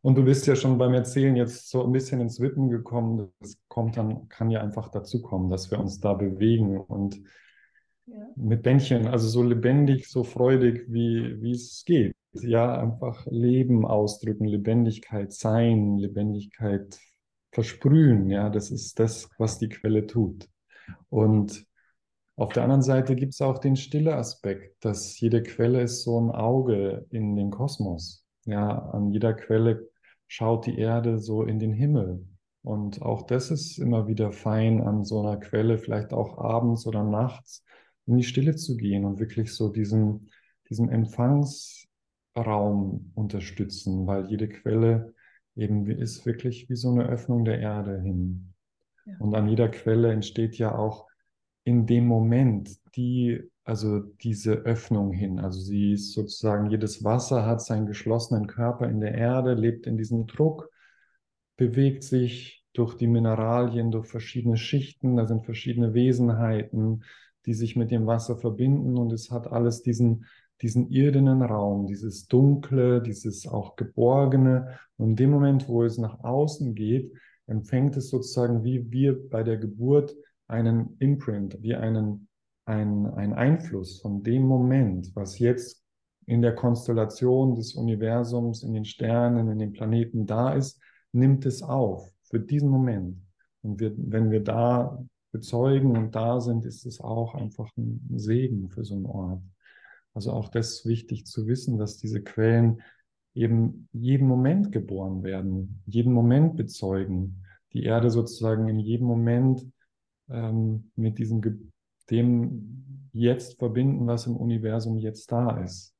[0.00, 3.32] Und du bist ja schon beim Erzählen jetzt so ein bisschen ins Wippen gekommen.
[3.40, 7.20] Das kommt dann, kann ja einfach dazu kommen, dass wir uns da bewegen und
[8.06, 8.26] ja.
[8.36, 12.14] mit Bändchen, also so lebendig, so freudig, wie, wie es geht.
[12.32, 16.98] Ja, einfach Leben ausdrücken, Lebendigkeit sein, Lebendigkeit
[17.52, 18.28] versprühen.
[18.28, 20.48] Ja, das ist das, was die Quelle tut.
[21.08, 21.67] Und
[22.38, 26.20] auf der anderen Seite gibt es auch den stille Aspekt, dass jede Quelle ist so
[26.20, 28.24] ein Auge in den Kosmos.
[28.44, 29.88] Ja, an jeder Quelle
[30.28, 32.24] schaut die Erde so in den Himmel.
[32.62, 37.02] Und auch das ist immer wieder fein, an so einer Quelle vielleicht auch abends oder
[37.02, 37.64] nachts
[38.06, 40.30] in die Stille zu gehen und wirklich so diesen,
[40.70, 45.12] diesen Empfangsraum unterstützen, weil jede Quelle
[45.56, 48.54] eben ist wirklich wie so eine Öffnung der Erde hin.
[49.06, 49.14] Ja.
[49.18, 51.07] Und an jeder Quelle entsteht ja auch
[51.68, 55.38] in dem Moment die, also diese Öffnung hin.
[55.38, 59.98] Also sie ist sozusagen, jedes Wasser hat seinen geschlossenen Körper in der Erde, lebt in
[59.98, 60.70] diesem Druck,
[61.58, 67.04] bewegt sich durch die Mineralien, durch verschiedene Schichten, da sind verschiedene Wesenheiten,
[67.44, 70.24] die sich mit dem Wasser verbinden und es hat alles diesen,
[70.62, 74.78] diesen irdenen Raum, dieses Dunkle, dieses auch Geborgene.
[74.96, 77.12] Und in dem Moment, wo es nach außen geht,
[77.46, 80.16] empfängt es sozusagen wie wir bei der Geburt
[80.48, 82.28] einen Imprint, wie einen,
[82.64, 85.84] ein, ein Einfluss von dem Moment, was jetzt
[86.26, 90.80] in der Konstellation des Universums, in den Sternen, in den Planeten da ist,
[91.12, 93.18] nimmt es auf für diesen Moment.
[93.62, 98.68] Und wir, wenn wir da bezeugen und da sind, ist es auch einfach ein Segen
[98.68, 99.42] für so einen Ort.
[100.14, 102.82] Also auch das ist wichtig zu wissen, dass diese Quellen
[103.34, 109.66] eben jeden Moment geboren werden, jeden Moment bezeugen, die Erde sozusagen in jedem Moment
[110.30, 111.72] ähm, mit diesem
[112.10, 115.94] dem jetzt verbinden, was im Universum jetzt da ist.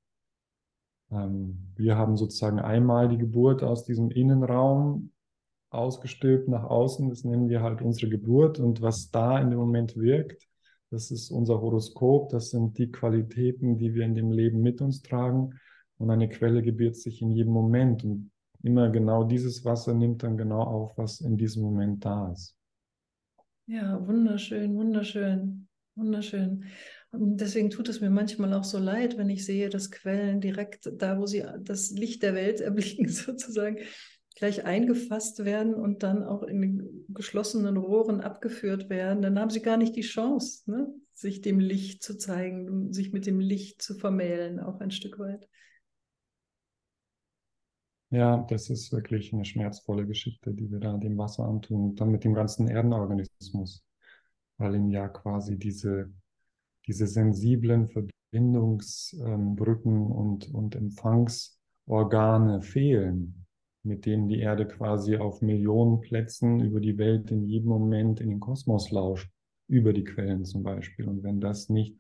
[1.11, 5.11] Ähm, wir haben sozusagen einmal die Geburt aus diesem Innenraum
[5.71, 8.59] ausgestülpt nach außen, das nennen wir halt unsere Geburt.
[8.59, 10.49] Und was da in dem Moment wirkt,
[10.91, 15.03] das ist unser Horoskop, das sind die Qualitäten, die wir in dem Leben mit uns
[15.03, 15.59] tragen.
[15.99, 18.05] Und eine Quelle gebiert sich in jedem Moment.
[18.05, 18.31] Und
[18.62, 22.58] immer genau dieses Wasser nimmt dann genau auf, was in diesem Moment da ist.
[23.70, 26.64] Ja, wunderschön, wunderschön, wunderschön.
[27.11, 30.90] Und deswegen tut es mir manchmal auch so leid, wenn ich sehe, dass Quellen direkt
[30.96, 33.76] da, wo sie das Licht der Welt erblicken, sozusagen,
[34.37, 39.76] gleich eingefasst werden und dann auch in geschlossenen Rohren abgeführt werden, dann haben sie gar
[39.76, 40.88] nicht die Chance, ne?
[41.12, 45.46] sich dem Licht zu zeigen, sich mit dem Licht zu vermählen, auch ein Stück weit.
[48.11, 51.90] Ja, das ist wirklich eine schmerzvolle Geschichte, die wir da dem Wasser antun.
[51.90, 53.85] Und dann mit dem ganzen Erdenorganismus,
[54.59, 56.11] weil ihm ja quasi diese,
[56.87, 63.47] diese sensiblen Verbindungsbrücken und, und Empfangsorgane fehlen
[63.88, 68.31] mit denen die Erde quasi auf Millionen Plätzen über die Welt in jedem Moment in
[68.31, 69.31] den Kosmos lauscht,
[69.66, 71.09] über die Quellen zum Beispiel.
[71.09, 71.97] Und wenn das nicht,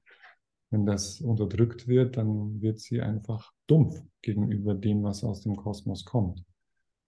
[0.70, 6.04] wenn das unterdrückt wird, dann wird sie einfach dumpf gegenüber dem, was aus dem Kosmos
[6.04, 6.44] kommt.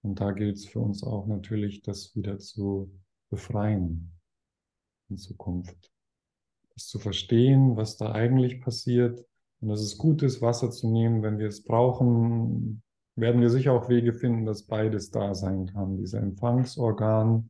[0.02, 2.90] Und da gilt es für uns auch natürlich, das wieder zu
[3.28, 4.12] befreien
[5.10, 5.90] in Zukunft.
[6.74, 9.24] Das zu verstehen, was da eigentlich passiert
[9.60, 12.82] und dass es gut ist, Wasser zu nehmen, wenn wir es brauchen,
[13.14, 15.98] werden wir sicher auch Wege finden, dass beides da sein kann.
[15.98, 17.49] Dieser Empfangsorgan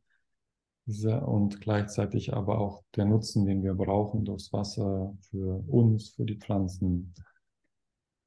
[0.87, 6.37] und gleichzeitig aber auch der Nutzen, den wir brauchen durchs Wasser für uns, für die
[6.37, 7.13] Pflanzen.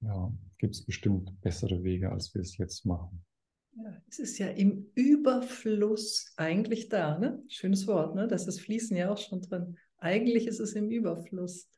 [0.00, 3.24] Ja, gibt es bestimmt bessere Wege, als wir es jetzt machen.
[3.76, 7.42] Ja, es ist ja im Überfluss eigentlich da, ne?
[7.48, 8.28] Schönes Wort, ne?
[8.28, 9.76] Das ist Fließen ja auch schon drin.
[9.98, 11.68] Eigentlich ist es im Überfluss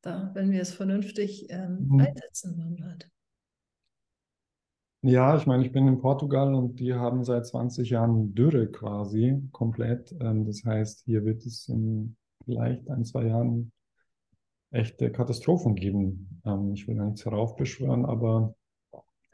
[0.00, 2.00] da, wenn wir es vernünftig ähm, mhm.
[2.00, 2.84] einsetzen wollen.
[2.84, 3.10] Halt.
[5.06, 9.38] Ja, ich meine, ich bin in Portugal und die haben seit 20 Jahren Dürre quasi
[9.52, 10.12] komplett.
[10.18, 13.70] Ähm, das heißt, hier wird es in vielleicht ein, zwei Jahren
[14.70, 16.40] echte Katastrophen geben.
[16.46, 18.54] Ähm, ich will da nichts heraufbeschwören, aber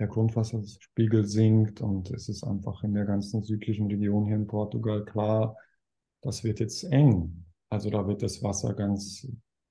[0.00, 5.04] der Grundwasserspiegel sinkt und es ist einfach in der ganzen südlichen Region hier in Portugal
[5.04, 5.56] klar,
[6.20, 7.44] das wird jetzt eng.
[7.68, 9.24] Also da wird das Wasser ganz,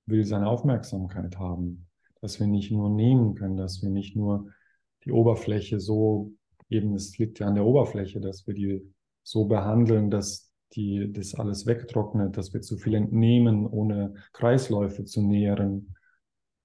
[0.05, 1.89] will seine Aufmerksamkeit haben,
[2.21, 4.49] dass wir nicht nur nehmen können, dass wir nicht nur
[5.05, 6.33] die Oberfläche so,
[6.69, 8.81] eben es liegt ja an der Oberfläche, dass wir die
[9.23, 15.21] so behandeln, dass die, das alles wegtrocknet, dass wir zu viel entnehmen, ohne Kreisläufe zu
[15.21, 15.95] nähren,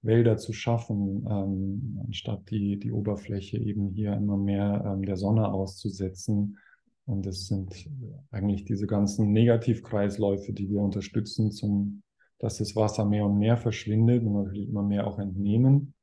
[0.05, 5.51] Wälder zu schaffen, ähm, anstatt die, die Oberfläche eben hier immer mehr ähm, der Sonne
[5.51, 6.59] auszusetzen.
[7.05, 7.89] Und es sind
[8.31, 12.03] eigentlich diese ganzen Negativkreisläufe, die wir unterstützen, zum,
[12.39, 15.94] dass das Wasser mehr und mehr verschwindet und natürlich immer mehr auch entnehmen.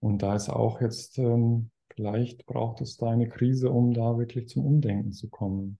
[0.00, 4.48] Und da ist auch jetzt, ähm, vielleicht braucht es da eine Krise, um da wirklich
[4.48, 5.78] zum Umdenken zu kommen.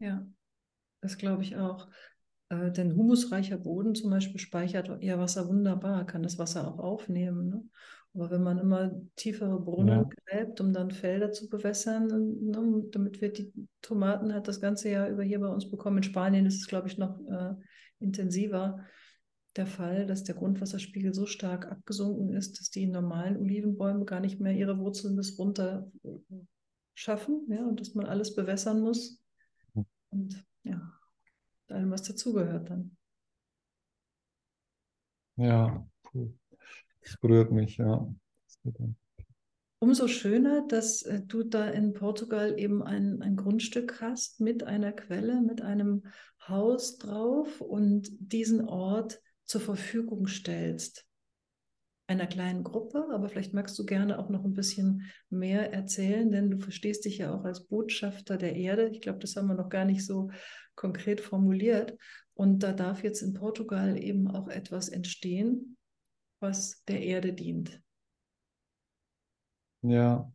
[0.00, 0.26] Ja,
[1.00, 1.88] das glaube ich auch.
[2.50, 7.48] Äh, denn humusreicher Boden zum Beispiel speichert ja Wasser wunderbar, kann das Wasser auch aufnehmen.
[7.48, 7.64] Ne?
[8.14, 10.08] Aber wenn man immer tiefere Brunnen ja.
[10.26, 15.08] gräbt, um dann Felder zu bewässern, ne, damit wir die Tomaten halt das ganze Jahr
[15.08, 15.98] über hier bei uns bekommen.
[15.98, 17.54] In Spanien ist es, glaube ich, noch äh,
[18.00, 18.80] intensiver
[19.58, 24.40] der Fall, dass der Grundwasserspiegel so stark abgesunken ist, dass die normalen Olivenbäume gar nicht
[24.40, 25.90] mehr ihre Wurzeln bis runter
[26.94, 29.22] schaffen ja, und dass man alles bewässern muss.
[30.10, 30.92] Und ja,
[31.68, 32.96] allem, was dazugehört dann.
[35.36, 36.32] Ja, cool.
[37.02, 38.12] Das berührt mich, ja.
[39.80, 44.92] Umso schöner, dass äh, du da in Portugal eben ein, ein Grundstück hast mit einer
[44.92, 46.04] Quelle, mit einem
[46.48, 51.06] Haus drauf und diesen Ort zur Verfügung stellst.
[52.06, 56.50] Einer kleinen Gruppe, aber vielleicht magst du gerne auch noch ein bisschen mehr erzählen, denn
[56.50, 58.88] du verstehst dich ja auch als Botschafter der Erde.
[58.88, 60.30] Ich glaube, das haben wir noch gar nicht so
[60.74, 61.98] konkret formuliert.
[62.34, 65.76] Und da darf jetzt in Portugal eben auch etwas entstehen,
[66.40, 67.82] was der Erde dient.
[69.82, 70.30] Ja.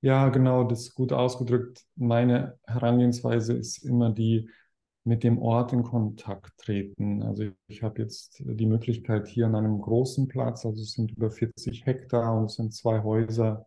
[0.00, 1.84] Ja, genau, das ist gut ausgedrückt.
[1.94, 4.48] Meine Herangehensweise ist immer die
[5.04, 7.22] mit dem Ort in Kontakt treten.
[7.22, 11.30] Also ich habe jetzt die Möglichkeit hier an einem großen Platz, also es sind über
[11.30, 13.66] 40 Hektar und es sind zwei Häuser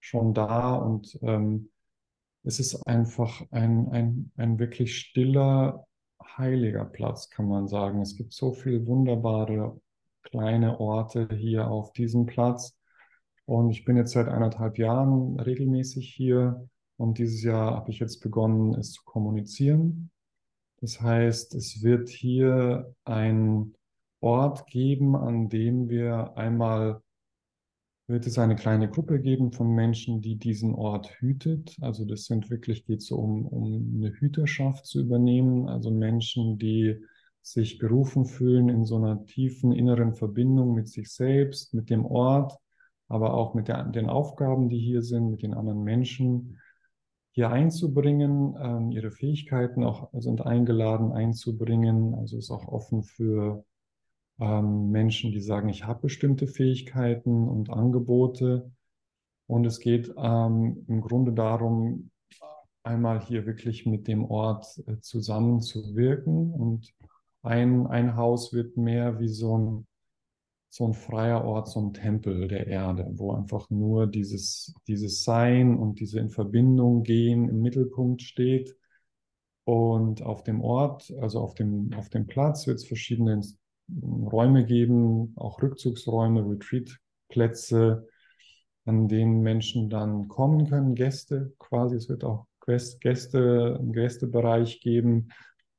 [0.00, 1.70] schon da und ähm,
[2.42, 5.86] es ist einfach ein, ein, ein wirklich stiller,
[6.38, 8.00] heiliger Platz, kann man sagen.
[8.00, 9.78] Es gibt so viele wunderbare
[10.22, 12.76] kleine Orte hier auf diesem Platz.
[13.44, 16.68] Und ich bin jetzt seit eineinhalb Jahren regelmäßig hier.
[16.96, 20.10] Und dieses Jahr habe ich jetzt begonnen, es zu kommunizieren.
[20.80, 23.74] Das heißt, es wird hier ein
[24.20, 27.02] Ort geben, an dem wir einmal
[28.06, 31.76] wird es eine kleine Gruppe geben von Menschen, die diesen Ort hütet.
[31.80, 35.68] Also das sind wirklich, geht so um, um eine Hüterschaft zu übernehmen.
[35.68, 36.96] Also Menschen, die
[37.42, 42.58] sich berufen fühlen in so einer tiefen inneren Verbindung mit sich selbst, mit dem Ort,
[43.08, 46.59] aber auch mit der, den Aufgaben, die hier sind, mit den anderen Menschen
[47.32, 48.56] hier einzubringen.
[48.60, 52.14] Ähm, ihre Fähigkeiten auch sind eingeladen einzubringen.
[52.14, 53.64] Also ist auch offen für
[54.40, 58.70] ähm, Menschen, die sagen, ich habe bestimmte Fähigkeiten und Angebote.
[59.46, 62.10] Und es geht ähm, im Grunde darum,
[62.82, 66.52] einmal hier wirklich mit dem Ort äh, zusammenzuwirken.
[66.52, 66.94] Und
[67.42, 69.86] ein, ein Haus wird mehr wie so ein,
[70.70, 75.76] so ein freier Ort, so ein Tempel der Erde, wo einfach nur dieses, dieses Sein
[75.76, 78.76] und diese in Verbindung gehen im Mittelpunkt steht.
[79.64, 83.40] Und auf dem Ort, also auf dem, auf dem Platz, wird es verschiedene
[84.00, 88.06] Räume geben, auch Rückzugsräume, Retreatplätze,
[88.84, 91.96] an denen Menschen dann kommen können, Gäste quasi.
[91.96, 95.30] Es wird auch Gäste, einen Gästebereich geben,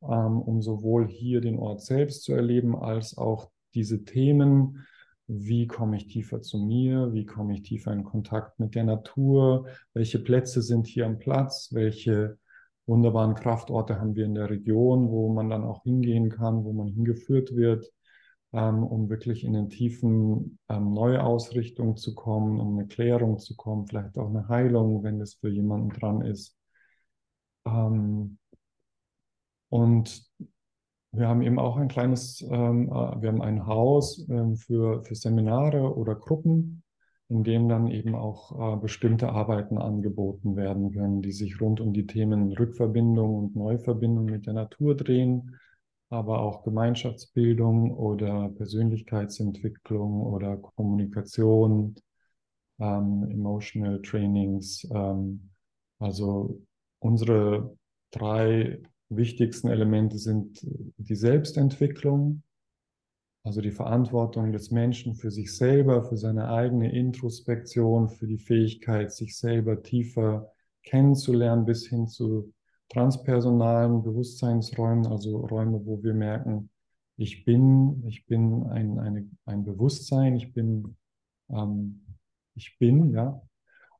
[0.04, 4.86] ähm, um sowohl hier den Ort selbst zu erleben, als auch diese Themen,
[5.28, 9.68] wie komme ich tiefer zu mir, wie komme ich tiefer in Kontakt mit der Natur,
[9.94, 12.38] welche Plätze sind hier am Platz, welche
[12.86, 16.88] wunderbaren Kraftorte haben wir in der Region, wo man dann auch hingehen kann, wo man
[16.88, 17.92] hingeführt wird
[18.54, 23.88] ähm, um wirklich in den tiefen ähm, Neuausrichtung zu kommen, um eine Klärung zu kommen,
[23.88, 26.58] vielleicht auch eine Heilung, wenn es für jemanden dran ist.
[27.66, 28.38] Ähm,
[29.70, 30.30] und
[31.12, 35.16] wir haben eben auch ein kleines, ähm, äh, wir haben ein Haus ähm, für, für
[35.16, 36.84] Seminare oder Gruppen,
[37.30, 41.94] in dem dann eben auch äh, bestimmte Arbeiten angeboten werden können, die sich rund um
[41.94, 45.58] die Themen Rückverbindung und Neuverbindung mit der Natur drehen
[46.12, 51.96] aber auch Gemeinschaftsbildung oder Persönlichkeitsentwicklung oder Kommunikation,
[52.80, 54.86] ähm, Emotional Trainings.
[54.94, 55.50] Ähm,
[56.00, 56.62] also
[57.00, 57.78] unsere
[58.12, 58.82] drei
[59.16, 60.66] wichtigsten Elemente sind
[60.98, 62.44] die Selbstentwicklung,
[63.44, 69.12] also die Verantwortung des Menschen für sich selber, für seine eigene Introspektion, für die Fähigkeit,
[69.12, 70.52] sich selber tiefer
[70.84, 72.54] kennenzulernen, bis hin zu
[72.90, 76.70] transpersonalen Bewusstseinsräumen, also Räume, wo wir merken,
[77.18, 80.98] ich bin, ich bin ein, eine, ein Bewusstsein, ich bin,
[81.50, 82.02] ähm,
[82.56, 83.42] ich bin, ja.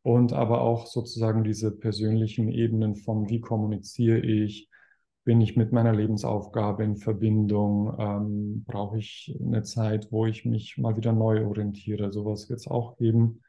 [0.04, 4.71] Und aber auch sozusagen diese persönlichen Ebenen von, wie kommuniziere ich,
[5.24, 10.78] bin ich mit meiner Lebensaufgabe in Verbindung, ähm, brauche ich eine Zeit, wo ich mich
[10.78, 12.12] mal wieder neu orientiere.
[12.12, 13.42] Sowas wird es auch geben.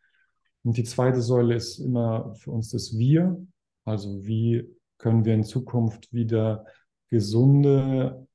[0.64, 3.44] Und die zweite Säule ist immer für uns das Wir,
[3.84, 6.64] also wie können wir in Zukunft wieder
[7.08, 8.26] gesunde,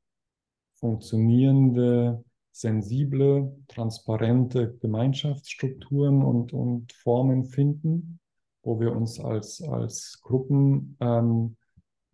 [0.76, 8.20] funktionierende, sensible, transparente Gemeinschaftsstrukturen und, und Formen finden,
[8.64, 11.56] wo wir uns als, als Gruppen ähm,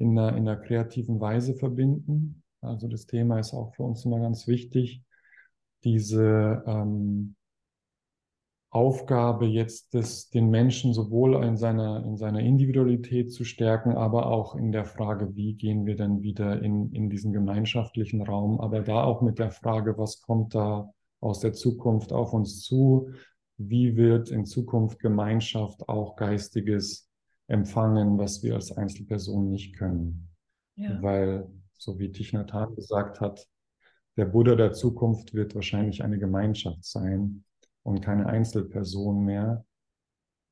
[0.03, 2.43] in, einer, in einer kreativen Weise verbinden.
[2.61, 5.03] Also das Thema ist auch für uns immer ganz wichtig,
[5.83, 7.35] diese ähm,
[8.69, 14.55] Aufgabe, jetzt das, den Menschen sowohl in seiner, in seiner Individualität zu stärken, aber auch
[14.55, 19.03] in der Frage, wie gehen wir dann wieder in, in diesen gemeinschaftlichen Raum, aber da
[19.03, 23.11] auch mit der Frage, was kommt da aus der Zukunft auf uns zu?
[23.57, 27.07] Wie wird in Zukunft Gemeinschaft auch Geistiges
[27.47, 30.29] empfangen, was wir als Einzelpersonen nicht können?
[30.75, 31.01] Ja.
[31.01, 33.47] Weil, so wie Thich Nhat gesagt hat,
[34.15, 37.43] der Buddha der Zukunft wird wahrscheinlich eine Gemeinschaft sein
[37.83, 39.65] und keine Einzelperson mehr.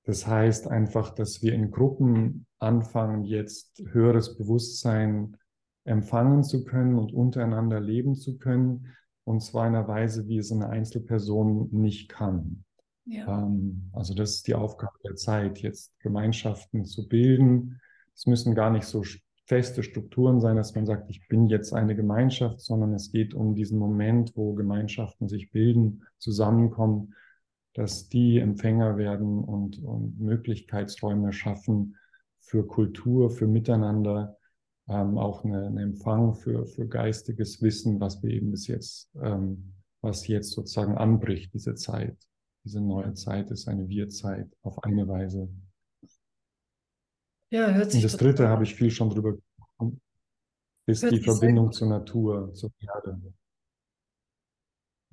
[0.03, 5.37] Das heißt einfach, dass wir in Gruppen anfangen, jetzt höheres Bewusstsein
[5.83, 10.51] empfangen zu können und untereinander leben zu können, und zwar in einer Weise, wie es
[10.51, 12.65] eine Einzelperson nicht kann.
[13.05, 13.43] Ja.
[13.43, 17.79] Ähm, also das ist die Aufgabe der Zeit, jetzt Gemeinschaften zu bilden.
[18.15, 19.03] Es müssen gar nicht so
[19.45, 23.55] feste Strukturen sein, dass man sagt, ich bin jetzt eine Gemeinschaft, sondern es geht um
[23.55, 27.15] diesen Moment, wo Gemeinschaften sich bilden, zusammenkommen,
[27.73, 31.97] dass die Empfänger werden und, und Möglichkeitsräume schaffen
[32.39, 34.37] für Kultur, für Miteinander,
[34.87, 39.73] ähm, auch eine, eine Empfang für, für geistiges Wissen, was wir eben bis jetzt, ähm,
[40.01, 42.17] was jetzt sozusagen anbricht, diese Zeit.
[42.63, 45.49] Diese neue Zeit ist eine Wir-Zeit auf eine Weise.
[47.49, 48.03] Ja, hört sich.
[48.03, 50.01] Und das dritte habe ich viel schon drüber gesprochen,
[50.85, 53.19] ist die Verbindung zur Natur, zur Erde.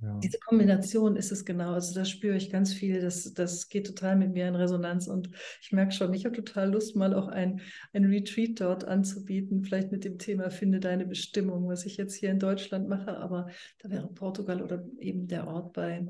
[0.00, 0.16] Ja.
[0.20, 1.72] Diese Kombination ist es genau.
[1.72, 3.00] Also da spüre ich ganz viel.
[3.00, 5.08] Das, das geht total mit mir in Resonanz.
[5.08, 5.30] Und
[5.60, 7.60] ich merke schon, ich habe total Lust, mal auch ein,
[7.92, 9.64] ein Retreat dort anzubieten.
[9.64, 13.16] Vielleicht mit dem Thema Finde deine Bestimmung, was ich jetzt hier in Deutschland mache.
[13.18, 13.48] Aber
[13.80, 16.06] da wäre Portugal oder eben der Ort bei,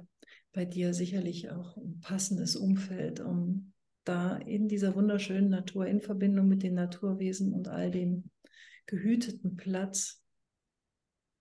[0.53, 3.73] bei dir sicherlich auch ein passendes Umfeld, um
[4.05, 8.31] da in dieser wunderschönen Natur, in Verbindung mit den Naturwesen und all dem
[8.87, 10.23] gehüteten Platz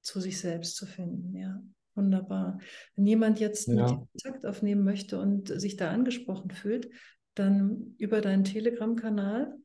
[0.02, 1.36] zu sich selbst zu finden.
[1.36, 1.62] Ja.
[1.96, 2.60] Wunderbar.
[2.96, 3.88] Wenn jemand jetzt ja.
[3.88, 6.90] Kontakt aufnehmen möchte und sich da angesprochen fühlt,
[7.34, 9.56] dann über deinen Telegram-Kanal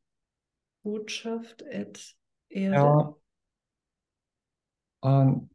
[0.83, 2.17] Botschaft at
[2.49, 2.75] Erde.
[2.75, 3.17] Ja.
[5.05, 5.49] Uh,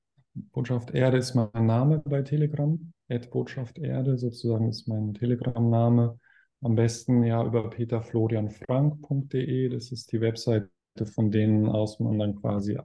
[0.52, 2.94] Botschaft Erde ist mein Name bei Telegram.
[3.30, 6.20] Botschaft Erde sozusagen ist mein Telegram-Name.
[6.62, 9.70] Am besten ja über peterflorianfrank.de.
[9.70, 10.70] Das ist die Webseite,
[11.06, 12.80] von denen aus man dann quasi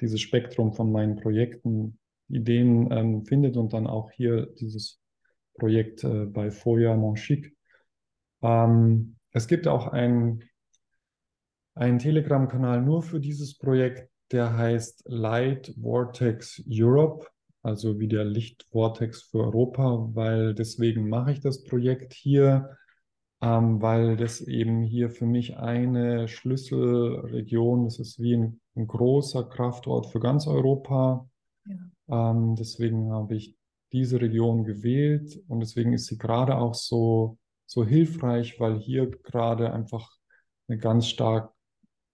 [0.00, 1.98] dieses Spektrum von meinen Projekten
[2.28, 5.00] Ideen ähm, findet und dann auch hier dieses
[5.58, 7.56] Projekt äh, bei Foya Monchic.
[8.42, 10.44] Ähm, es gibt auch einen
[11.74, 17.26] Telegram-Kanal nur für dieses Projekt, der heißt Light Vortex Europe,
[17.62, 22.76] also wie der Lichtvortex für Europa, weil deswegen mache ich das Projekt hier,
[23.42, 29.44] ähm, weil das eben hier für mich eine Schlüsselregion, das ist wie ein, ein großer
[29.44, 31.28] Kraftort für ganz Europa.
[32.08, 33.56] Ähm, deswegen habe ich
[33.92, 39.72] diese Region gewählt und deswegen ist sie gerade auch so, so hilfreich, weil hier gerade
[39.72, 40.10] einfach
[40.68, 41.52] eine ganz stark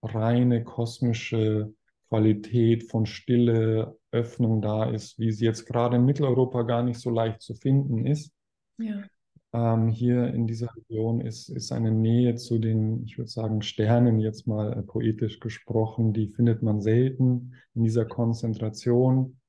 [0.01, 1.73] reine kosmische
[2.09, 7.09] Qualität von Stille, Öffnung da ist, wie sie jetzt gerade in Mitteleuropa gar nicht so
[7.09, 8.31] leicht zu finden ist.
[8.77, 9.03] Ja.
[9.53, 14.19] Ähm, hier in dieser Region ist, ist eine Nähe zu den, ich würde sagen, Sternen,
[14.19, 19.39] jetzt mal äh, poetisch gesprochen, die findet man selten in dieser Konzentration.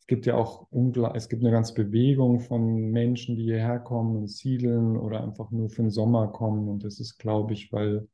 [0.00, 0.68] Es gibt ja auch
[1.14, 5.68] es gibt eine ganze Bewegung von Menschen, die hierher kommen und siedeln oder einfach nur
[5.68, 6.68] für den Sommer kommen.
[6.68, 8.06] Und das ist, glaube ich, weil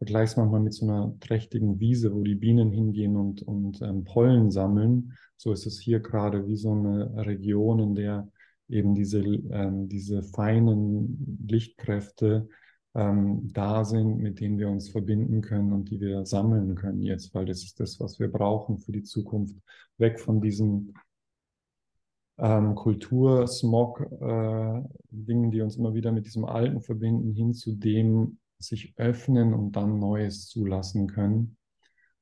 [0.00, 4.50] vergleichs manchmal mit so einer trächtigen Wiese, wo die Bienen hingehen und, und ähm, Pollen
[4.50, 5.12] sammeln.
[5.36, 8.26] So ist es hier gerade wie so eine Region, in der
[8.70, 12.48] eben diese, ähm, diese feinen Lichtkräfte
[12.94, 17.34] ähm, da sind, mit denen wir uns verbinden können und die wir sammeln können jetzt,
[17.34, 19.54] weil das ist das, was wir brauchen für die Zukunft.
[19.98, 20.94] Weg von diesen
[22.38, 28.94] ähm, Kultur-Smog-Dingen, äh, die uns immer wieder mit diesem Alten verbinden, hin zu dem sich
[28.96, 31.56] öffnen und dann Neues zulassen können.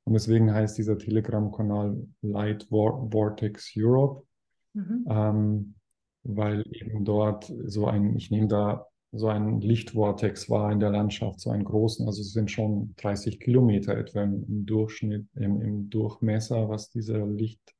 [0.03, 4.25] Und deswegen heißt dieser Telegram-Kanal Light Vortex Europe,
[4.73, 5.05] mhm.
[5.09, 5.75] ähm,
[6.23, 11.39] weil eben dort so ein, ich nehme da so ein Lichtvortex war in der Landschaft,
[11.39, 16.69] so einen großen, also es sind schon 30 Kilometer etwa im, Durchschnitt, im, im, Durchmesser,
[16.69, 17.73] was dieser Licht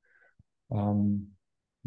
[0.72, 1.36] ähm,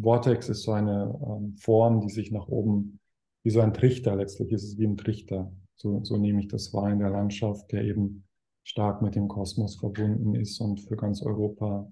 [0.01, 2.99] Vortex ist so eine ähm, Form, die sich nach oben,
[3.43, 5.51] wie so ein Trichter, letztlich ist es wie ein Trichter.
[5.75, 8.25] So, so nehme ich das wahr in der Landschaft, der eben
[8.63, 11.91] stark mit dem Kosmos verbunden ist und für ganz Europa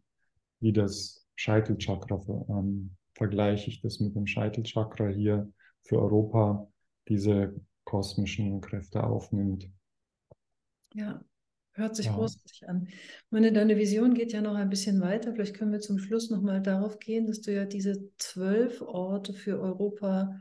[0.60, 5.52] wie das Scheitelchakra ähm, vergleiche ich das mit dem Scheitelchakra hier
[5.84, 6.72] für Europa
[7.08, 7.54] diese
[7.84, 9.70] kosmischen Kräfte aufnimmt.
[10.94, 11.24] Ja,
[11.74, 12.14] hört sich ja.
[12.14, 12.88] großartig an.
[13.30, 15.34] Meine, deine Vision geht ja noch ein bisschen weiter.
[15.34, 19.60] Vielleicht können wir zum Schluss nochmal darauf gehen, dass du ja diese zwölf Orte für
[19.60, 20.40] Europa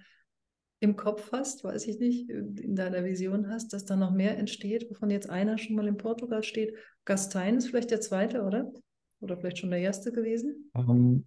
[0.81, 4.91] im Kopf hast, weiß ich nicht, in deiner Vision hast, dass da noch mehr entsteht,
[4.91, 6.74] wovon jetzt einer schon mal in Portugal steht.
[7.05, 8.72] Gastein ist vielleicht der zweite, oder?
[9.20, 10.70] Oder vielleicht schon der erste gewesen?
[10.72, 11.24] Um, ähm,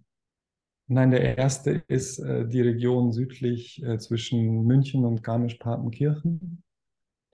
[0.86, 6.62] Nein, der erste ist äh, die Region südlich äh, zwischen München und Garmisch-Partenkirchen.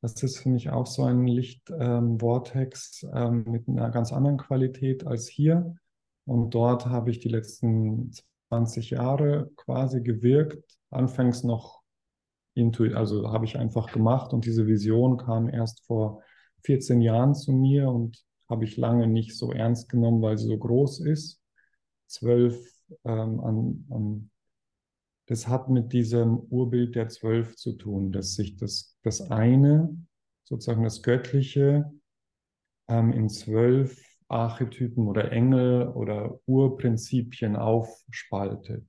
[0.00, 5.04] Das ist für mich auch so ein Lichtvortex ähm, ähm, mit einer ganz anderen Qualität
[5.06, 5.74] als hier.
[6.26, 8.12] Und dort habe ich die letzten
[8.50, 10.78] 20 Jahre quasi gewirkt.
[10.90, 11.79] Anfangs noch
[12.54, 16.22] intuitiv, also habe ich einfach gemacht und diese Vision kam erst vor
[16.64, 20.58] 14 Jahren zu mir und habe ich lange nicht so ernst genommen, weil sie so
[20.58, 21.40] groß ist.
[22.06, 22.58] Zwölf
[23.04, 24.30] ähm, an, an
[25.26, 29.96] das hat mit diesem Urbild der Zwölf zu tun, dass sich das, das eine,
[30.42, 31.88] sozusagen das Göttliche,
[32.88, 33.96] ähm, in zwölf
[34.26, 38.88] Archetypen oder Engel oder Urprinzipien aufspaltet.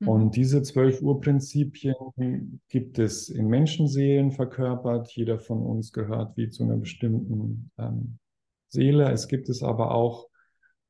[0.00, 0.08] Mhm.
[0.08, 5.12] Und diese zwölf Urprinzipien gibt es in Menschenseelen verkörpert.
[5.12, 8.18] Jeder von uns gehört wie zu einer bestimmten ähm,
[8.68, 9.10] Seele.
[9.10, 10.28] Es gibt es aber auch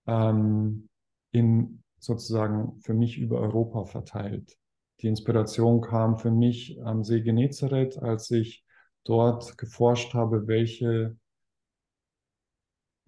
[0.07, 0.89] ähm,
[1.33, 4.57] in sozusagen für mich über Europa verteilt.
[5.01, 8.65] Die Inspiration kam für mich am See Genezareth, als ich
[9.05, 11.17] dort geforscht habe, welche,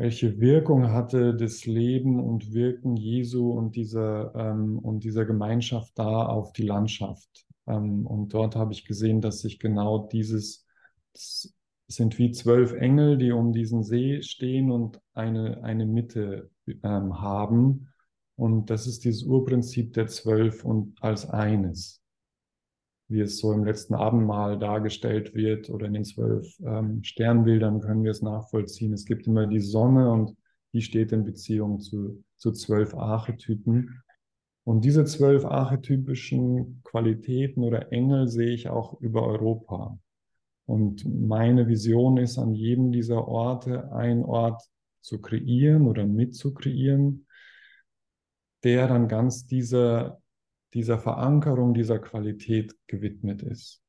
[0.03, 6.27] welche Wirkung hatte das Leben und Wirken Jesu und dieser, ähm, und dieser Gemeinschaft da
[6.27, 7.47] auf die Landschaft.
[7.69, 10.67] Ähm, und dort habe ich gesehen, dass sich genau dieses,
[11.13, 11.55] es
[11.87, 17.87] sind wie zwölf Engel, die um diesen See stehen und eine, eine Mitte ähm, haben.
[18.35, 22.02] Und das ist dieses Urprinzip der Zwölf und als eines,
[23.13, 28.05] wie es so im letzten Abendmahl dargestellt wird oder in den zwölf ähm, Sternbildern können
[28.05, 28.93] wir es nachvollziehen.
[28.93, 30.37] Es gibt immer die Sonne und
[30.73, 34.03] die steht in Beziehung zu, zu zwölf Archetypen.
[34.65, 39.99] Und diese zwölf archetypischen Qualitäten oder Engel sehe ich auch über Europa.
[40.67, 44.63] Und meine Vision ist, an jedem dieser Orte ein Ort
[45.01, 47.27] zu kreieren oder mitzukreieren,
[48.63, 50.22] der dann ganz dieser,
[50.75, 53.83] dieser Verankerung dieser Qualität gewidmet ist,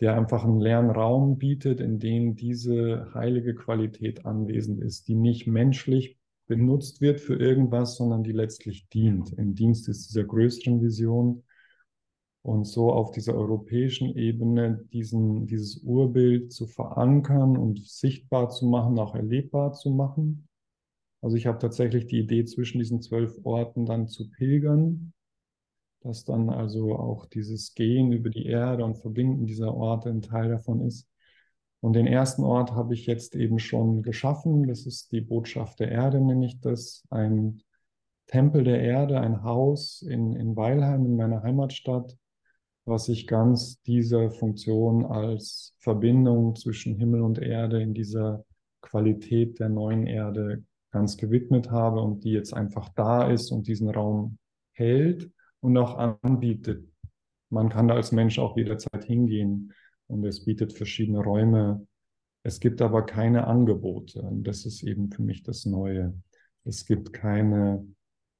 [0.00, 5.46] der einfach einen leeren Raum bietet, in dem diese heilige Qualität anwesend ist, die nicht
[5.46, 11.44] menschlich benutzt wird für irgendwas, sondern die letztlich dient, im Dienst ist dieser größeren Vision
[12.42, 18.98] und so auf dieser europäischen Ebene diesen, dieses Urbild zu verankern und sichtbar zu machen,
[18.98, 20.48] auch erlebbar zu machen.
[21.20, 25.12] Also ich habe tatsächlich die Idee, zwischen diesen zwölf Orten dann zu pilgern,
[26.02, 30.50] dass dann also auch dieses Gehen über die Erde und Verbinden dieser Orte ein Teil
[30.50, 31.08] davon ist.
[31.80, 34.66] Und den ersten Ort habe ich jetzt eben schon geschaffen.
[34.68, 37.04] Das ist die Botschaft der Erde, nenne ich das.
[37.10, 37.62] Ein
[38.26, 42.16] Tempel der Erde, ein Haus in, in Weilheim, in meiner Heimatstadt,
[42.84, 48.44] was sich ganz dieser Funktion als Verbindung zwischen Himmel und Erde in dieser
[48.80, 53.88] Qualität der neuen Erde ganz gewidmet habe und die jetzt einfach da ist und diesen
[53.88, 54.38] Raum
[54.72, 55.30] hält
[55.62, 56.86] und auch anbietet.
[57.50, 59.72] Man kann da als Mensch auch jederzeit hingehen
[60.06, 61.86] und es bietet verschiedene Räume.
[62.42, 66.14] Es gibt aber keine Angebote und das ist eben für mich das Neue.
[66.64, 67.86] Es gibt keine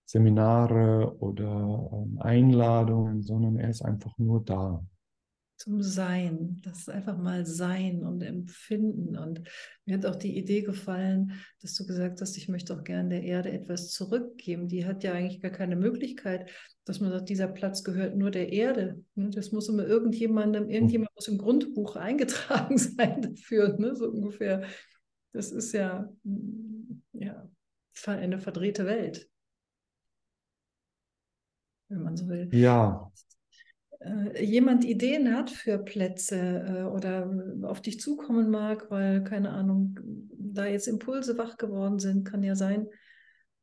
[0.05, 4.85] Seminare oder ähm, Einladungen, sondern er ist einfach nur da
[5.63, 6.61] zum Sein.
[6.65, 9.17] Das ist einfach mal Sein und Empfinden.
[9.17, 9.43] Und
[9.85, 13.23] mir hat auch die Idee gefallen, dass du gesagt hast, ich möchte auch gerne der
[13.23, 14.67] Erde etwas zurückgeben.
[14.67, 16.51] Die hat ja eigentlich gar keine Möglichkeit,
[16.85, 19.05] dass man sagt, dieser Platz gehört nur der Erde.
[19.15, 19.31] Ne?
[19.31, 23.95] Das muss immer irgendjemandem, irgendjemand muss im Grundbuch eingetragen sein dafür, ne?
[23.95, 24.65] so ungefähr.
[25.33, 26.13] Das ist ja,
[27.13, 27.49] ja
[28.07, 29.29] eine verdrehte Welt
[31.93, 32.49] wenn man so will.
[32.53, 33.13] Ja,
[34.41, 37.31] jemand Ideen hat für Plätze äh, oder
[37.63, 39.99] auf dich zukommen mag, weil, keine Ahnung,
[40.33, 42.89] da jetzt Impulse wach geworden sind, kann ja sein.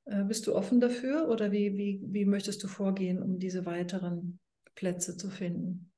[0.06, 4.40] Äh, bist du offen dafür oder wie, wie, wie möchtest du vorgehen, um diese weiteren
[4.76, 5.92] Plätze zu finden?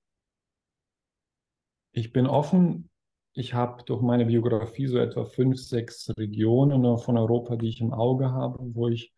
[1.92, 2.90] Ich bin offen.
[3.34, 7.94] Ich habe durch meine Biografie so etwa fünf, sechs Regionen von Europa, die ich im
[7.94, 9.14] Auge habe, wo ich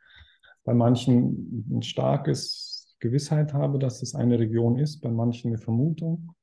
[0.63, 2.72] bei manchen ein starkes
[3.03, 6.33] Gewissheit habe, dass es eine Region ist, bei manchen eine Vermutung.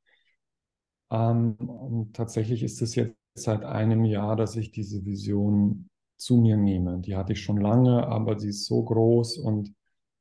[1.11, 5.89] Ähm, und tatsächlich ist es jetzt seit einem Jahr, dass ich diese Vision
[6.19, 7.01] zu mir nehme.
[7.01, 9.73] Die hatte ich schon lange, aber sie ist so groß und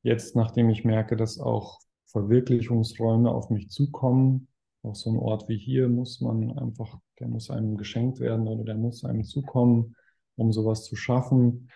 [0.02, 4.48] jetzt, nachdem ich merke, dass auch Verwirklichungsräume auf mich zukommen,
[4.82, 8.64] auch so ein Ort wie hier muss man einfach, der muss einem geschenkt werden oder
[8.64, 9.96] der muss einem zukommen,
[10.38, 11.70] um sowas zu schaffen.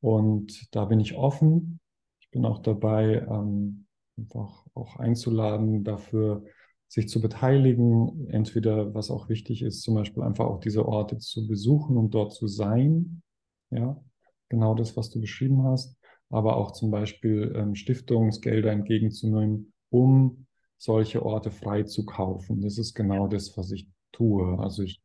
[0.00, 1.80] Und da bin ich offen.
[2.20, 3.85] Ich bin auch dabei, ähm,
[4.18, 6.44] einfach auch einzuladen, dafür
[6.88, 8.28] sich zu beteiligen.
[8.30, 12.32] Entweder, was auch wichtig ist, zum Beispiel einfach auch diese Orte zu besuchen und dort
[12.32, 13.22] zu sein.
[13.70, 14.02] Ja,
[14.48, 15.96] genau das, was du beschrieben hast.
[16.28, 20.46] Aber auch zum Beispiel ähm, Stiftungsgelder entgegenzunehmen, um
[20.78, 22.60] solche Orte frei zu kaufen.
[22.60, 24.58] Das ist genau das, was ich tue.
[24.58, 25.00] Also ich,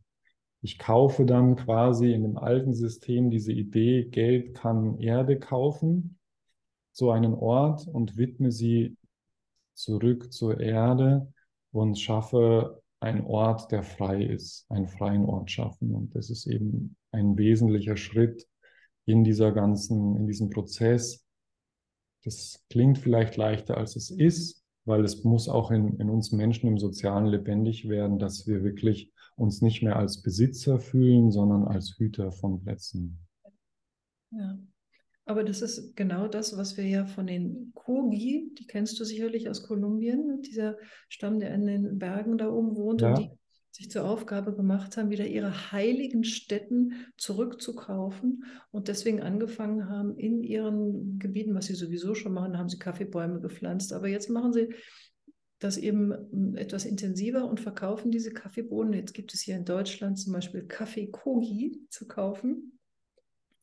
[0.62, 6.18] ich kaufe dann quasi in dem alten System diese Idee, Geld kann Erde kaufen
[6.92, 8.98] so einen Ort und widme sie
[9.82, 11.32] zurück zur Erde
[11.72, 15.96] und schaffe einen Ort, der frei ist, einen freien Ort schaffen.
[15.96, 18.48] Und das ist eben ein wesentlicher Schritt
[19.06, 21.26] in dieser ganzen, in diesem Prozess.
[22.24, 26.68] Das klingt vielleicht leichter, als es ist, weil es muss auch in, in uns Menschen
[26.68, 31.98] im Sozialen lebendig werden, dass wir wirklich uns nicht mehr als Besitzer fühlen, sondern als
[31.98, 33.26] Hüter von Plätzen.
[34.32, 34.60] Ja.
[35.32, 39.50] Aber das ist genau das, was wir ja von den Kogi, die kennst du sicherlich
[39.50, 40.76] aus Kolumbien, dieser
[41.08, 43.12] Stamm, der in den Bergen da oben wohnt ja.
[43.12, 43.30] und die
[43.72, 50.44] sich zur Aufgabe gemacht haben, wieder ihre heiligen Stätten zurückzukaufen und deswegen angefangen haben, in
[50.44, 53.94] ihren Gebieten, was sie sowieso schon machen, haben sie Kaffeebäume gepflanzt.
[53.94, 54.76] Aber jetzt machen sie
[55.60, 58.92] das eben hm, etwas intensiver und verkaufen diese Kaffeebohnen.
[58.92, 62.78] Jetzt gibt es hier in Deutschland zum Beispiel Kaffee Kogi zu kaufen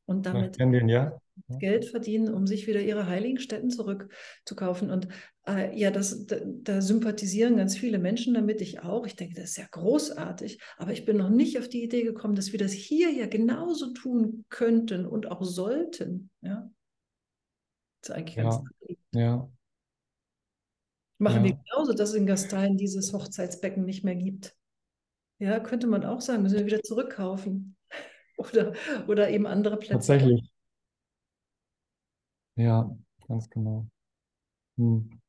[0.07, 1.21] und damit den, ja.
[1.59, 4.91] Geld verdienen, um sich wieder ihre heiligen Stätten zurückzukaufen.
[4.91, 5.09] Und
[5.47, 9.07] äh, ja, das, da, da, sympathisieren ganz viele Menschen damit, ich auch.
[9.07, 12.35] Ich denke, das ist ja großartig, aber ich bin noch nicht auf die Idee gekommen,
[12.35, 16.31] dass wir das hier ja genauso tun könnten und auch sollten.
[16.43, 16.71] Ja,
[18.01, 18.43] das ist eigentlich ja.
[18.43, 18.63] ganz
[19.13, 19.51] Ja.
[21.21, 21.51] Machen ja.
[21.51, 24.57] wir genauso, dass es in Gastein dieses Hochzeitsbecken nicht mehr gibt.
[25.41, 27.77] Ja, könnte man auch sagen, müssen wir wieder zurückkaufen.
[28.39, 28.73] oder,
[29.07, 29.95] oder eben andere Plätze.
[29.95, 30.51] Tatsächlich.
[32.59, 32.91] Ja,
[33.29, 33.89] ganz genau.
[34.79, 35.21] Hm.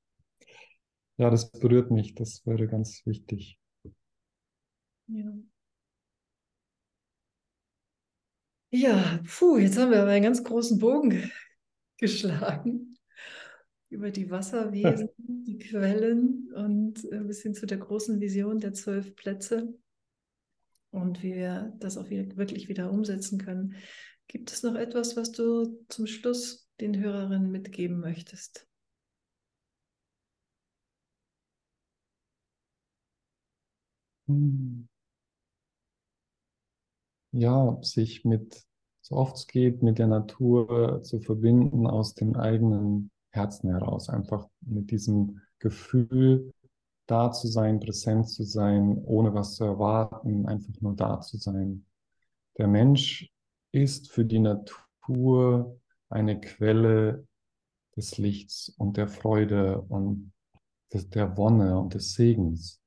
[1.18, 2.16] Ja, das berührt mich.
[2.16, 3.60] Das wäre ganz wichtig.
[5.08, 5.32] Ja.
[8.72, 11.32] Ja, puh, jetzt haben wir aber einen ganz großen Bogen
[11.98, 12.98] geschlagen
[13.90, 19.74] über die Wasserwesen, die Quellen und ein bisschen zu der großen Vision der zwölf Plätze
[20.90, 23.76] und wie wir das auch wieder, wirklich wieder umsetzen können.
[24.28, 28.68] Gibt es noch etwas, was du zum Schluss den Hörerinnen mitgeben möchtest?
[34.28, 34.88] Hm.
[37.32, 38.66] Ja, sich mit,
[39.02, 44.10] so oft es geht, mit der Natur zu verbinden aus dem eigenen Herzen heraus.
[44.10, 46.52] Einfach mit diesem Gefühl,
[47.06, 51.86] da zu sein, präsent zu sein, ohne was zu erwarten, einfach nur da zu sein.
[52.58, 53.32] Der Mensch
[53.72, 55.79] ist für die Natur
[56.10, 57.28] eine Quelle
[57.96, 60.32] des Lichts und der Freude und
[60.94, 62.82] des, der Wonne und des Segens.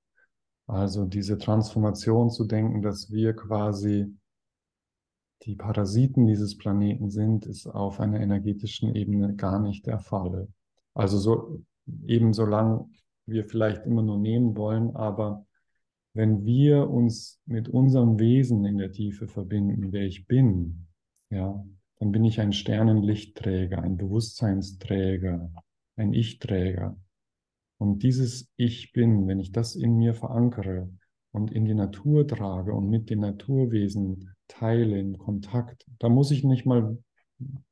[0.66, 4.16] Also diese Transformation zu denken, dass wir quasi
[5.42, 10.48] die Parasiten dieses Planeten sind, ist auf einer energetischen Ebene gar nicht der Fall.
[10.94, 11.62] Also so,
[12.06, 12.88] eben solange
[13.26, 15.44] wir vielleicht immer nur nehmen wollen, aber
[16.14, 20.86] wenn wir uns mit unserem Wesen in der Tiefe verbinden, wer ich bin,
[21.30, 21.64] ja,
[22.02, 25.52] dann bin ich ein Sternenlichtträger, ein Bewusstseinsträger,
[25.94, 26.96] ein Ich-Träger.
[27.78, 30.90] Und dieses Ich bin, wenn ich das in mir verankere
[31.30, 36.42] und in die Natur trage und mit den Naturwesen teile, in Kontakt, da muss ich
[36.42, 36.98] nicht mal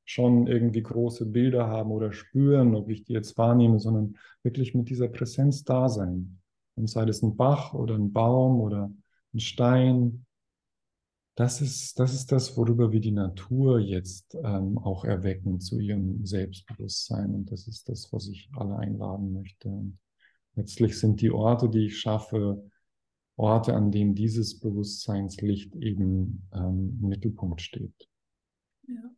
[0.05, 4.91] schon irgendwie große Bilder haben oder spüren, ob ich die jetzt wahrnehme, sondern wirklich mit
[4.91, 6.39] dieser Präsenz da sein.
[6.77, 8.93] Und sei es ein Bach oder ein Baum oder
[9.35, 10.25] ein Stein,
[11.35, 16.27] das ist, das ist das, worüber wir die Natur jetzt ähm, auch erwecken zu ihrem
[16.27, 17.35] Selbstbewusstsein.
[17.35, 19.69] Und das ist das, was ich alle einladen möchte.
[19.69, 19.99] Und
[20.55, 22.71] letztlich sind die Orte, die ich schaffe,
[23.37, 28.09] Orte, an denen dieses Bewusstseinslicht eben ähm, im Mittelpunkt steht.
[28.87, 29.11] Ja.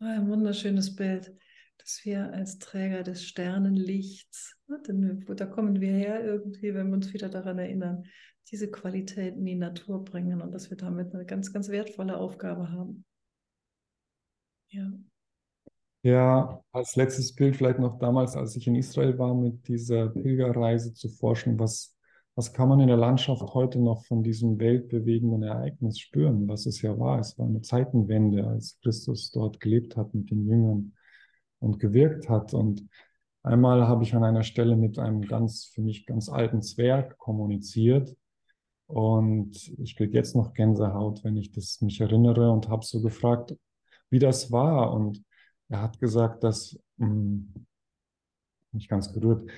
[0.00, 1.36] Ein wunderschönes Bild,
[1.76, 6.94] dass wir als Träger des Sternenlichts, ne, denn da kommen wir her irgendwie, wenn wir
[6.94, 8.04] uns wieder daran erinnern,
[8.50, 12.70] diese Qualität in die Natur bringen und dass wir damit eine ganz, ganz wertvolle Aufgabe
[12.70, 13.04] haben.
[14.70, 14.92] Ja.
[16.02, 20.94] Ja, als letztes Bild vielleicht noch damals, als ich in Israel war, mit dieser Pilgerreise
[20.94, 21.98] zu forschen, was
[22.38, 26.80] was kann man in der Landschaft heute noch von diesem weltbewegenden Ereignis spüren, was es
[26.82, 27.18] ja war?
[27.18, 30.92] Es war eine Zeitenwende, als Christus dort gelebt hat mit den Jüngern
[31.58, 32.54] und gewirkt hat.
[32.54, 32.86] Und
[33.42, 38.16] einmal habe ich an einer Stelle mit einem ganz, für mich ganz alten Zwerg kommuniziert.
[38.88, 43.54] Und ich kriege jetzt noch Gänsehaut, wenn ich das mich erinnere und habe so gefragt,
[44.08, 44.94] wie das war.
[44.94, 45.22] Und
[45.68, 47.66] er hat gesagt, dass, mh, hm,
[48.72, 49.48] nicht ganz gerührt,